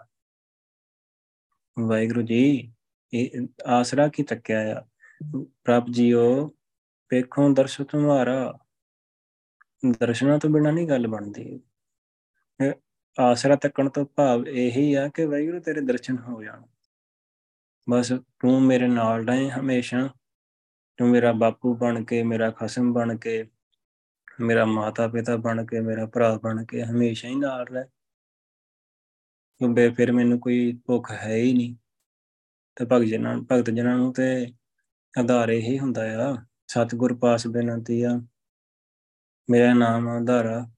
[1.79, 2.73] ਵਾਹਿਗੁਰੂ ਜੀ,
[3.13, 4.85] ਇਹ ਆਸਰਾ ਕੀ ਤੱਕਿਆ ਆ?
[5.63, 6.47] ਪ੍ਰਭ ਜੀਓ,
[7.11, 8.53] ਵੇਖੋ ਦਰਸ਼ਨ ਤੁਮਾਰਾ
[9.99, 11.61] ਦਰਸ਼ਨਾਂ ਤੋਂ ਬਿਨਾ ਨਹੀਂ ਗੱਲ ਬਣਦੀ।
[13.19, 16.63] ਆਸਰਾ ਤੱਕਣ ਤੋਂ ਭਾਵ ਇਹੀ ਆ ਕਿ ਵਾਹਿਗੁਰੂ ਤੇਰੇ ਦਰਸ਼ਨ ਹੋ ਜਾਣ।
[17.89, 20.09] ਬਸ ਤੂੰ ਮੇਰੇ ਨਾਲ ਰਹੇ ਹਮੇਸ਼ਾ।
[20.97, 23.49] ਤੂੰ ਮੇਰਾ ਬਾਪੂ ਬਣ ਕੇ, ਮੇਰਾ ਖਸਮ ਬਣ ਕੇ,
[24.39, 27.83] ਮੇਰਾ ਮਾਤਾ ਪਿਤਾ ਬਣ ਕੇ, ਮੇਰਾ ਭਰਾ ਬਣ ਕੇ ਹਮੇਸ਼ਾ ਹੀ ਨਾਲ ਰਹਿ।
[29.57, 31.75] ਕਿਉਂਕਿ ਫਿਰ ਮੈਨੂੰ ਕੋਈ ਭੁੱਖ ਹੈ ਹੀ ਨਹੀਂ।
[32.75, 34.53] ਤੇ ਭਗਤ ਜਨਾਂ ਭਗਤ ਜਨਾਂ ਨੂੰ ਤੇ
[35.19, 38.21] ਆਧਾਰ ਹੀ ਹੁੰਦਾ ਆ। ਸਤਿਗੁਰ ਪਾਸ ਬੇਨਤੀ ਆ।
[39.49, 40.74] ਮੇਰਾ ਨਾਮ ਆਧਾਰਾ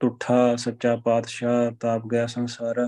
[0.00, 2.86] ਟੁੱਠਾ ਸੱਚਾ ਪਾਤਸ਼ਾਹ ਤਾਪ ਗਿਆ ਸੰਸਾਰ।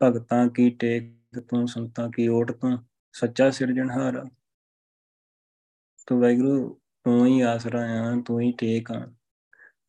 [0.00, 2.78] ਭਗਤਾਂ ਕੀ ਟੇਕ ਤੂੰ, ਸੰਤਾਂ ਕੀ ਓਟ ਤੂੰ,
[3.14, 4.24] ਸੱਚਾ ਸਿਰਜਣਹਾਰ
[6.06, 9.06] ਤੂੰ ਵੈਗਰੂ ਤੂੰ ਹੀ ਆਸਰਾ ਆ, ਤੂੰ ਹੀ ਟੇਕ ਆ।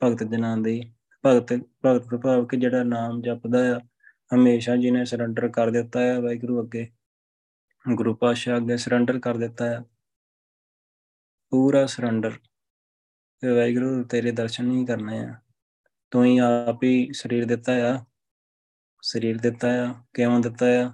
[0.04, 0.82] ਭਗਤ ਜਨਾਂ ਦੀ
[1.24, 1.54] ਭਗਤ
[1.86, 3.80] ਭਗਤ ਭਾਵ ਕਿ ਜਿਹੜਾ ਨਾਮ ਜਪਦਾ ਆ,
[4.36, 6.88] ਹਮੇਸ਼ਾ ਜਿਹਨੇ ਸਰੈਂਡਰ ਕਰ ਦਿੱਤਾ ਹੈ ਵਾਹਿਗੁਰੂ ਅੱਗੇ।
[7.86, 9.80] ਗੁਰੂ ਪਾਸ਼ਾ ਅੱਗੇ ਸਰੈਂਡਰ ਕਰ ਦਿੱਤਾ ਹੈ
[11.52, 12.32] ਪੂਰਾ ਸਰੈਂਡਰ
[13.44, 15.36] ਤੇ ਵਾਹਿਗੁਰੂ ਤੇਰੇ ਦਰਸ਼ਨ ਨਹੀਂ ਕਰਨੇ ਆ।
[16.12, 18.06] ਤੂੰ ਹੀ ਆਪ ਹੀ ਸਰੀਰ ਦਿੱਤਾ ਆ।
[19.02, 20.92] ਸਰੀਰ ਦਿੱਤਾ ਆ, ਕਿਉਂ ਦਿੱਤਾ ਆ?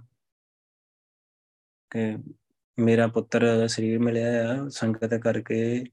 [1.89, 2.17] ਕਿ
[2.80, 5.84] ਮੇਰਾ ਪੁੱਤਰ ਸਰੀਰ ਮਿਲਿਆ ਆ, ਸੰਗਤ ਕਰਕੇ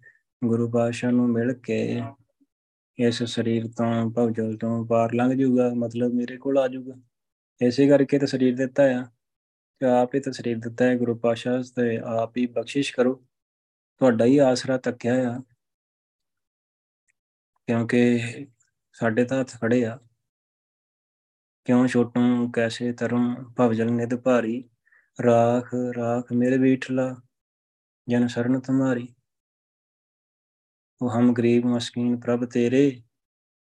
[0.45, 2.03] ਗੁਰੂ ਪਾਸ਼ਾ ਨੂੰ ਮਿਲ ਕੇ
[2.99, 6.95] ਇਸ ਸਰੀਰ ਤੋਂ, ਭਵਜਲ ਤੋਂ ਪਾਰ ਲੰਘ ਜਾਊਗਾ, ਮਤਲਬ ਮੇਰੇ ਕੋਲ ਆ ਜਾਊਗਾ।
[7.67, 9.05] ਐਸੇ ਕਰਕੇ ਤਾਂ ਸਰੀਰ ਦਿੱਤਾ ਆ।
[9.79, 13.15] ਕਿ ਆਪ ਹੀ ਤਾਂ ਸਰੀਰ ਦਿੱਤਾ ਹੈ ਗੁਰੂ ਪਾਸ਼ਾ ਤੇ ਆਪ ਹੀ ਬਖਸ਼ਿਸ਼ ਕਰੋ।
[13.99, 15.39] ਤੁਹਾਡਾ ਹੀ ਆਸਰਾ ਤੱਕਿਆ ਆ।
[17.67, 18.21] ਕਿਉਂਕਿ
[18.93, 19.99] ਸਾਡੇ ਤਾਂ ਹੱਥ ਖੜੇ ਆ।
[21.65, 24.69] ਕਿਉਂ ਛੋਟੂ ਕੈਸੇ ਤਰਮ ਭਵਜਲ ਨਿਦ ਭਾਰੀ।
[25.25, 27.17] ਰਾਖ ਰਾਖ ਮੇਰੇ ਬੀਠਲਾ
[28.09, 29.09] ਜਨ ਸਰਨ ਤੁਮਾਰੀ।
[31.03, 33.03] ਉਹ ਹਮ ਗਰੀਬ ਮਸਕੀਨ ਪ੍ਰਭ ਤੇਰੇ।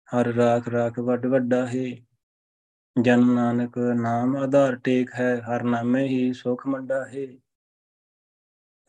[0.08, 1.84] ਹਰ ਰਾਖ ਰਾਖ ਵੱਡ ਵੱਡਾ ਹੈ।
[3.02, 7.26] ਜਨ ਨਾਨਕ ਨਾਮ ਆਧਾਰ ਟੇਕ ਹੈ। ਹਰ ਨਾਮੇ ਹੀ ਸੁਖ ਮੰਡਾ ਹੈ।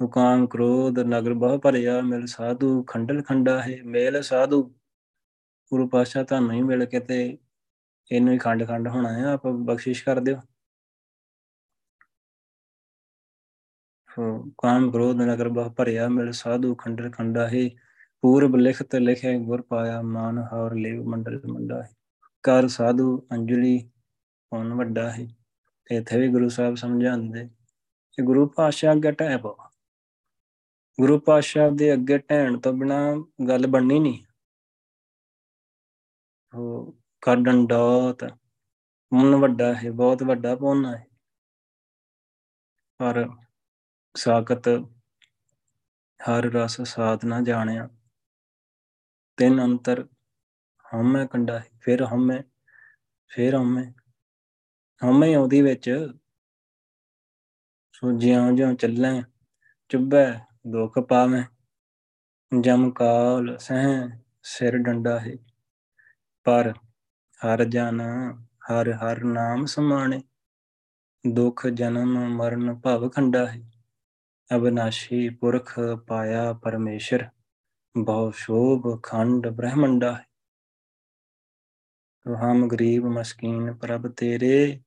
[0.02, 4.76] ਹੁਕਾਮ ਕ੍ਰੋਧ ਨਗਰ ਬਹੁ ਭਰਿਆ। ਮਿਲ ਸਾਧੂ ਖੰਡਲ ਖੰਡਾ ਹੈ। ਮੇਲ ਸਾਧੂ
[5.74, 7.38] ਗੁਰੂ ਪਾਸ਼ਾ ਤੁਹਾਨੂੰ ਹੀ ਮਿਲ ਕੇ ਤੇ
[8.12, 10.40] ਇਹਨੂੰ ਹੀ ਖੰਡ ਖੰਡ ਹੋਣਾ ਹੈ ਆਪ ਬਖਸ਼ਿਸ਼ ਕਰ ਦਿਓ।
[14.58, 17.70] ਕਾਮ ਕ੍ਰੋਧ ਨਗਰ ਬਹੁ ਭਰਿਆ ਮਿਲ, ਸਾਧੂ ਖੰਡਲ ਖੰਡਾ ਹੈ,
[18.24, 21.90] ਪੂਰਬ ਲਿਖਤ ਲਿਖੇ ਗੁਰ ਪਾਇਆ ਮਾਨ ਹਰ ਲੇਵ ਮੰਡਲ ਮੰਡਾ ਹੈ।
[22.44, 23.78] ਕਰ ਸਾਧੂ ਅੰਜਲੀ
[24.52, 25.28] ਕੌਣ ਵੱਡਾ ਹੈ,
[25.86, 27.48] ਤੇ ਇੱਥੇ ਵੀ ਗੁਰੂ ਸਾਹਿਬ ਸਮਝਾਉਂਦੇ।
[28.18, 29.56] ਕਿ ਗੁਰੂ ਪਾਤਸ਼ਾਹ ਅੱਗੇ ਟਹਿ ਪਾ
[30.98, 32.98] ਗੁਰੂ ਪਾਤਸ਼ਾਹ ਦੇ ਅੱਗੇ ਟਹਿਣ ਤੋਂ ਬਿਨਾ
[33.48, 34.24] ਗੱਲ ਬਣਨੀ ਨਹੀਂ।
[36.56, 38.24] ਉਹ ਕਰ ਡੰਡੋਤ
[39.14, 41.06] ਮਨ ਵੱਡਾ ਹੈ ਬਹੁਤ ਵੱਡਾ ਪੋਨਾ ਹੈ
[43.00, 43.30] ਪਰ
[44.16, 44.68] ਸਾਖਤ
[46.20, 47.90] ਹਰ ਰਸ ਸਾਧਨਾ ਜਾਣਿਆ।
[49.38, 50.08] ਤਿੰਨ ਅੰਤਰ
[50.94, 52.42] ਹਉਮੈ ਕੰਡਾ ਹੈ, ਫਿਰ ਹਉਮੈ
[53.28, 53.94] ਫਿਰ ਹਉਮੈ।
[55.04, 55.90] ਹਉਮੈ ਉਹਦੀ ਵਿੱਚ
[57.94, 59.22] ਸੋ ਜਿਉਂ ਜਿਉਂ ਚੱਲੈ,
[59.90, 61.44] ਚੁੱਭੈ, ਦੁੱਖ ਪਾਵੇਂ।
[62.62, 65.53] ਜਮ ਕਾਲ ਸਹਿ ਸਿਰ ਡੰਡਾ ਹੈ।
[66.46, 66.74] ਪਰ
[67.42, 68.02] ਹਰ ਜਨ
[68.70, 70.22] ਹਰ ਹਰ ਨਾਮ ਸਮਾਣੇ,
[71.24, 73.62] ਦੁਖ ਜਨਮ ਮਰਨ ਭਵ ਖੰਡਾ ਹੈ
[74.50, 75.74] ਅਬਨਾਸ਼ੀ ਪੁਰਖ
[76.08, 77.28] ਪਾਇਆ ਪਰਮੇਸ਼ਰ,
[77.96, 80.26] ਬਹੁ ਸ਼ੋਭ ਖੰਡ ਬ੍ਰਹਮੰਡਾ ਹੈ
[82.26, 84.80] ਹਮ ਗਰੀਬ ਮਸਕੀਨ ਪ੍ਰਭ ਤੇਰੇ,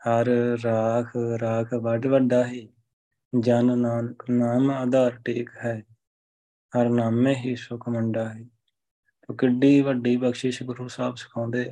[0.00, 0.28] ਹਰ
[0.64, 2.66] ਰਾਖ ਰਾਖ ਵੱਡ ਵੱਡਾ ਹੈ
[3.32, 5.80] ਜਨ ਨਾਨਕ ਨਾਮ ਆਧਾਰ ਟੇਕ ਹੈ,
[6.72, 8.44] ਹਰ ਨਾਮੇ ਹੀ ਸੁਖ ਮੰਡਾ ਹੈ
[9.28, 11.64] ਤੋ ਕਿੱਡੀ ਵੱਡੀ ਬਖਸ਼ਿਸ਼ ਗੁਰੂ ਸਾਹਿਬ ਸਿਖਾਉਂਦੇ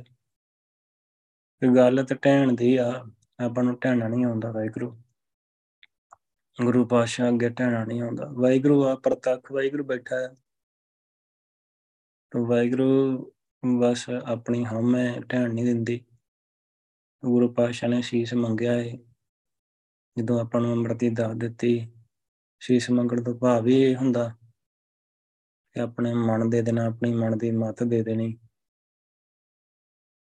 [1.61, 3.05] ਕਿ ਗੱਲ ਤੇ ਟਹਿਣ ਦੀ ਆ,
[3.45, 5.03] ਆਪਾਂ ਨੂੰ ਟਹਿਣਾ ਨਹੀਂ ਆਉਂਦਾ ਵਾਹਿਗੁਰੂ।
[6.63, 10.27] ਗੁਰੂ ਪਾਤਸ਼ਾਹ ਅੱਗੇ ਟਹਿਣਾ ਨਹੀਂ ਆਉਂਦਾ। ਵਾਹਿਗੁਰੂ ਆ ਪ੍ਰਤੱਖ, ਵਾਹਿਗੁਰੂ ਬੈਠਾ ਹੈ
[12.31, 13.31] ਤੋ ਵਾਹਿਗੁਰੂ
[13.79, 16.05] ਬਸ ਆਪਣੀ ਹਉਮੈ ਢਹਿਣ ਨਹੀਂ ਦਿੰਦੀ।
[17.25, 18.97] ਗੁਰੂ ਪਾਤਸ਼ਾਹ ਨੇ ਸੀਸ ਮੰਗਿਆ ਹੈ
[20.17, 21.87] ਜਦੋਂ ਆਪਾਂ ਨੂੰ ਅੰਮ੍ਰਿਤੀ ਦੱਸ ਦਿੱਤੀ
[22.59, 24.35] ਸੀਸ ਮੰਗਣ ਤੋਂ ਭਾਵ ਇਹ ਹੁੰਦਾ
[25.77, 28.37] ਕਿ ਆਪਣੇ ਮਨ ਦੇ ਦੇਣਾ, ਆਪਣੀ ਮਨ ਦੀ ਮਤ ਦੇ ਦੇਣੀ।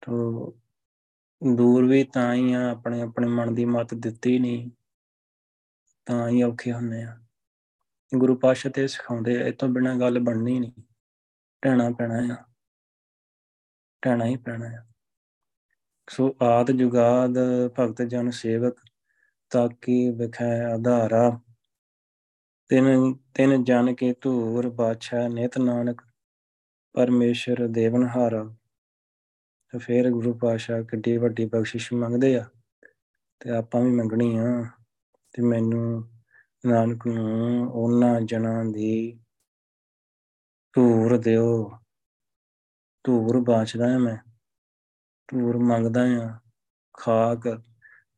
[0.05, 0.51] ਤੋ
[1.55, 4.71] ਦੂਰ ਵੀ ਤਾਂ ਹੀ ਆ, ਆਪਣੇ ਆਪਣੇ ਮਨ ਦੀ ਮਤ ਦਿੱਤੀ ਨਹੀਂ
[6.05, 7.19] ਤਾਂ ਹੀ ਔਖੇ ਹੁੰਦੇ ਆ।
[8.17, 10.71] ਗੁਰੂ ਪਾਤਸ਼ਾਹ ਤੇ ਸਿਖਾਉਂਦੇ ਇਹ ਤੋਂ ਬਿਨਾ ਗੱਲ ਬਣਨੀ ਨਹੀਂ
[11.61, 12.53] ਟਹਿਣਾ ਪੈਣਾ ਆ।
[14.01, 14.85] ਟਹਿਣਾ ਹੀ ਪੈਣਾ ਆ।
[16.09, 17.33] ਸੋ ਆਦ ਜੁਗਾਦ
[17.79, 18.75] ਭਗਤ ਜਨ ਸੇਵਕ,
[19.49, 21.41] ਤਾਕੀ ਵਿਖੈ ਆਧਾਰਾ।
[22.69, 26.01] ਤਿਨ ਤਿਨ ਜਨ ਕੇ ਧੂਰ ਬਾਦਸ਼ਾਹ ਨਿਤ ਨਾਨਕ
[26.95, 28.43] ਪਰਮੇਸ਼ਰ ਦੇਵਨਹਾਰਾ।
[29.73, 32.45] ਤੇ ਫਿਰ ਗੁਰੂ ਪਾਸ਼ਾ ਕਿੱਡੀ ਵੱਡੀ ਬਖਸ਼ਿਸ਼ ਮੰਗਦੇ ਆ,
[33.39, 34.65] ਤੇ ਆਪਾਂ ਵੀ ਮੰਗਣੀ ਆ।
[35.33, 36.09] ਤੇ ਮੈਨੂੰ
[36.65, 39.19] ਨਾਨਕ ਨੂੰ ਉਹਨਾਂ ਜਨਾਂ ਦੀ
[40.73, 41.71] ਧੂਰ ਦਿਓ।
[43.03, 44.17] ਧੂਰ ਬਾਚਦਾ ਆ ਮੈਂ,
[45.29, 46.39] ਧੂਰ ਮੰਗਦਾ ਆ।
[46.97, 47.47] ਖਾਕ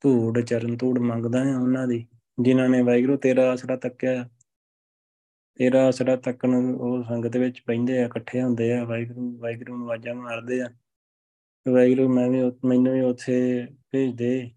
[0.03, 2.05] ਧੂੜ ਚਰਨ ਧੂੜ ਮੰਗਦਾ ਆ ਉਹਨਾਂ ਦੀ,
[2.41, 4.29] ਜਿਨ੍ਹਾਂ ਨੇ ਵਾਹਿਗੁਰੂ ਤੇਰਾ ਆਸਰਾ ਤੱਕਿਆ।
[5.57, 10.15] ਤੇਰਾ ਆਸਰਾ ਤੱਕਣ ਉਹ ਸੰਗਤ ਵਿੱਚ ਪੈਂਦੇ ਆ, ਇਕੱਠੇ ਹੁੰਦੇ ਆ, ਵਾਹਿਗੁਰੂ ਵਾਹਿਗੁਰੂ ਨੂੰ ਆਵਾਜ਼ਾਂ
[10.15, 10.67] ਮਾਰਦੇ ਆ।
[11.69, 14.51] ਵਾਹਿਗੁਰੂ ਮੈਂ ਵੀ ਮੈਨੂੰ ਵੀ ਉੱਥੇ ਭੇਜ ਦੇ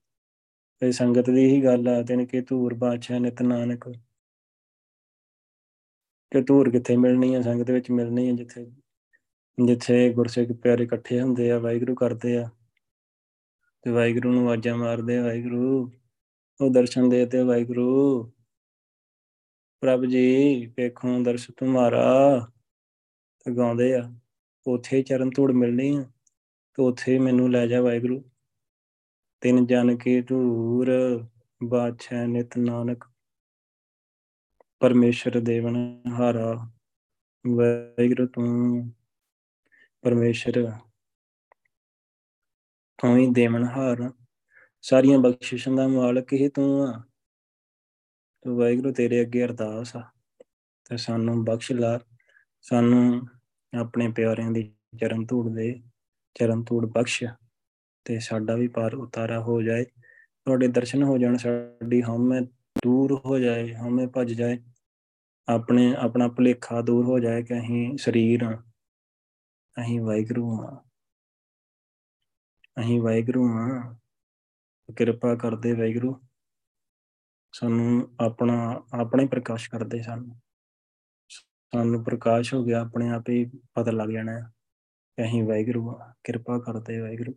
[0.78, 3.88] ਤੇ ਸੰਗਤ ਦੀ ਹੀ ਗੱਲ ਆ ਤੈਨੂੰ ਕਿ ਧੂਰ, ਬਾਦਸ਼ਾਹ, ਨਿਤ ਨਾਨਕ।
[6.30, 7.42] ਕਿ ਧੂਰ ਕਿੱਥੇ ਮਿਲਣੀ ਆ?
[7.42, 8.66] ਸੰਗਤ ਵਿੱਚ ਮਿਲਣੀ ਆ, ਜਿੱਥੇ
[9.66, 12.48] ਜਿੱਥੇ ਗੁਰਸਿੱਖ ਪਿਆਰੇ ਇਕੱਠੇ ਹੁੰਦੇ ਆ, ਵਾਹਿਗੁਰੂ ਕਰਦੇ ਆ।
[13.82, 15.92] ਤੇ ਵਾਹਿਗੁਰੂ ਨੂੰ ਆਵਾਜ਼ਾਂ ਮਾਰਦੇ ਆ, ਵਾਹਿਗੁਰੂ,
[16.60, 18.32] ਉਹ ਦਰਸ਼ਨ ਦੇ ਤੇ ਵਾਹਿਗੁਰੂ।
[19.80, 22.40] ਪ੍ਰਭ ਜੀ, ਵੇਖੋ ਦਰਸ਼ ਤੁਮਾਰਾ।
[23.44, 24.12] ਤੇ ਗਾਉਂਦੇ ਆ।
[24.66, 26.02] ਉਥੇ ਚਰਨ ਧੂੜ ਮਿਲਣੀ ਆ
[26.74, 28.30] ਤੇ ਉਥੇ ਮੈਨੂੰ ਲੈ ਜਾ ਵਾਹਿਗੁਰੂ।
[29.40, 30.90] ਤਿਨ ਜਨ ਕੇ ਧੂਰ
[31.64, 33.04] ਬਾਛੈ ਨਿਤ ਨਾਨਕ।
[34.80, 36.70] ਪਰਮੇਸ਼ਰ ਦੇਵਨ ਹਾਰਾ
[37.56, 38.92] ਵੈਗੁਰੂ ਤੂੰ
[40.02, 40.72] ਪਰਮੇਸ਼ਰ।
[42.98, 44.10] ਤੂੰ ਹੀ ਦੇਵਨ ਹਾਰ।
[44.82, 47.04] ਸਾਰੀਆਂ ਬਖਸ਼ਿਸ਼ਾਂ ਦਾ ਮਾਲਕ ਹੀ ਤੂੰ ਆ।
[48.44, 50.02] ਤੂੰ ਵਾਹਿਗੁਰੂ ਤੇਰੇ ਅੱਗੇ ਅਰਦਾਸ ਆ
[50.90, 51.98] ਤੇ ਸਾਨੂੰ ਬਖਸ਼ ਲਾ,
[52.64, 53.28] ਸਾਨੂੰ
[53.72, 54.62] ਆਪਣੇ ਪਿਆਰਿਆਂ ਦੀ
[55.00, 55.82] ਚਰਨ ਧੂੜ ਦੇ,
[56.34, 57.24] ਚਰਨ ਧੂੜ ਬਖਸ਼
[58.06, 62.40] ਤੇ ਸਾਡਾ ਵੀ ਪਾਰ ਉਤਾਰਾ ਹੋ ਜਾਏ, ਤੁਹਾਡੇ ਦਰਸ਼ਨ ਹੋ ਜਾਣ, ਸਾਡੀ ਹਉਮੈ
[62.84, 64.58] ਦੂਰ ਹੋ ਜਾਏ ਹਉਮੈ ਭੱਜ ਜਾਏ,
[65.48, 68.52] ਆਪਣੇ, ਆਪਣਾ ਭੁਲੇਖਾ ਦੂਰ ਹੋ ਜਾਏ ਕਿ ਅਸੀਂ ਸਰੀਰ ਆ
[69.76, 70.82] ਅਸੀਂ ਵਾਹਿਗੁਰੂ ਆ
[72.80, 73.94] ਅਸੀਂ ਵਾਹਿਗੁਰੂ ਆ
[74.96, 76.14] ਕਿਰਪਾ ਕਰਦੇ ਵਾਹਿਗੁਰੂ।
[77.52, 80.40] ਸਾਨੂੰ ਆਪਣਾ ਆਪਣਾ ਹੀ ਪ੍ਰਕਾਸ਼ ਕਰਦੇ ਸਾਨੂੰ।
[81.28, 84.42] ਸਾਨੂੰ ਪ੍ਰਕਾਸ਼ ਹੋ ਗਿਆ, ਆਪਣੇ ਆਪ ਹੀ ਪਤਾ ਲੱਗ ਜਾਣਾ ਹੈ
[85.16, 87.34] ਕਿ ਅਸੀਂ ਵਾਹਿਗੁਰੂ ਆ ਕਿਰਪਾ ਕਰਦੇ ਵਾਹਿਗੁਰੂ।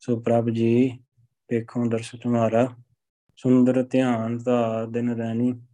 [0.00, 0.98] ਸੋ ਪ੍ਰਭ ਜੀ
[1.52, 2.76] ਵੇਖੋ ਦਰਸ਼ਨ ਤੁਹਾਰਾ
[3.36, 5.66] ਸੁੰਦਰ ਧਿਆਨ ਦਾ ਦਿਨ ਰਹਿਣੀ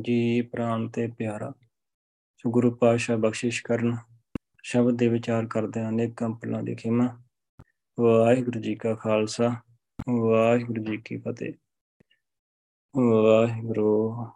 [0.00, 1.52] ਜੀ ਪ੍ਰਾਨ ਤੇ ਪਿਆਰਾ।
[2.36, 3.96] ਸੋ ਗੁਰੂ ਪਾਸ਼ਾ ਬਖਸ਼ਿਸ਼ ਕਰਨ,
[4.62, 7.22] ਸ਼ਬਦ ਦੇ ਵਿਚਾਰ ਕਰਦੇ ਹਾਂ, ਅਨੇਕ ਕੰਪਲਾਂ ਦੀ ਖਿਮਾ।
[8.00, 9.56] ਵਾਹਿਗੁਰੂ ਜੀ ਕਾ ਖਾਲਸਾ,
[10.10, 11.54] ਵਾਹਿਗੁਰੂ ਜੀ ਕੀ ਫਤਿਹ।
[12.98, 14.26] ਵਾਹਿਗੁਰੂ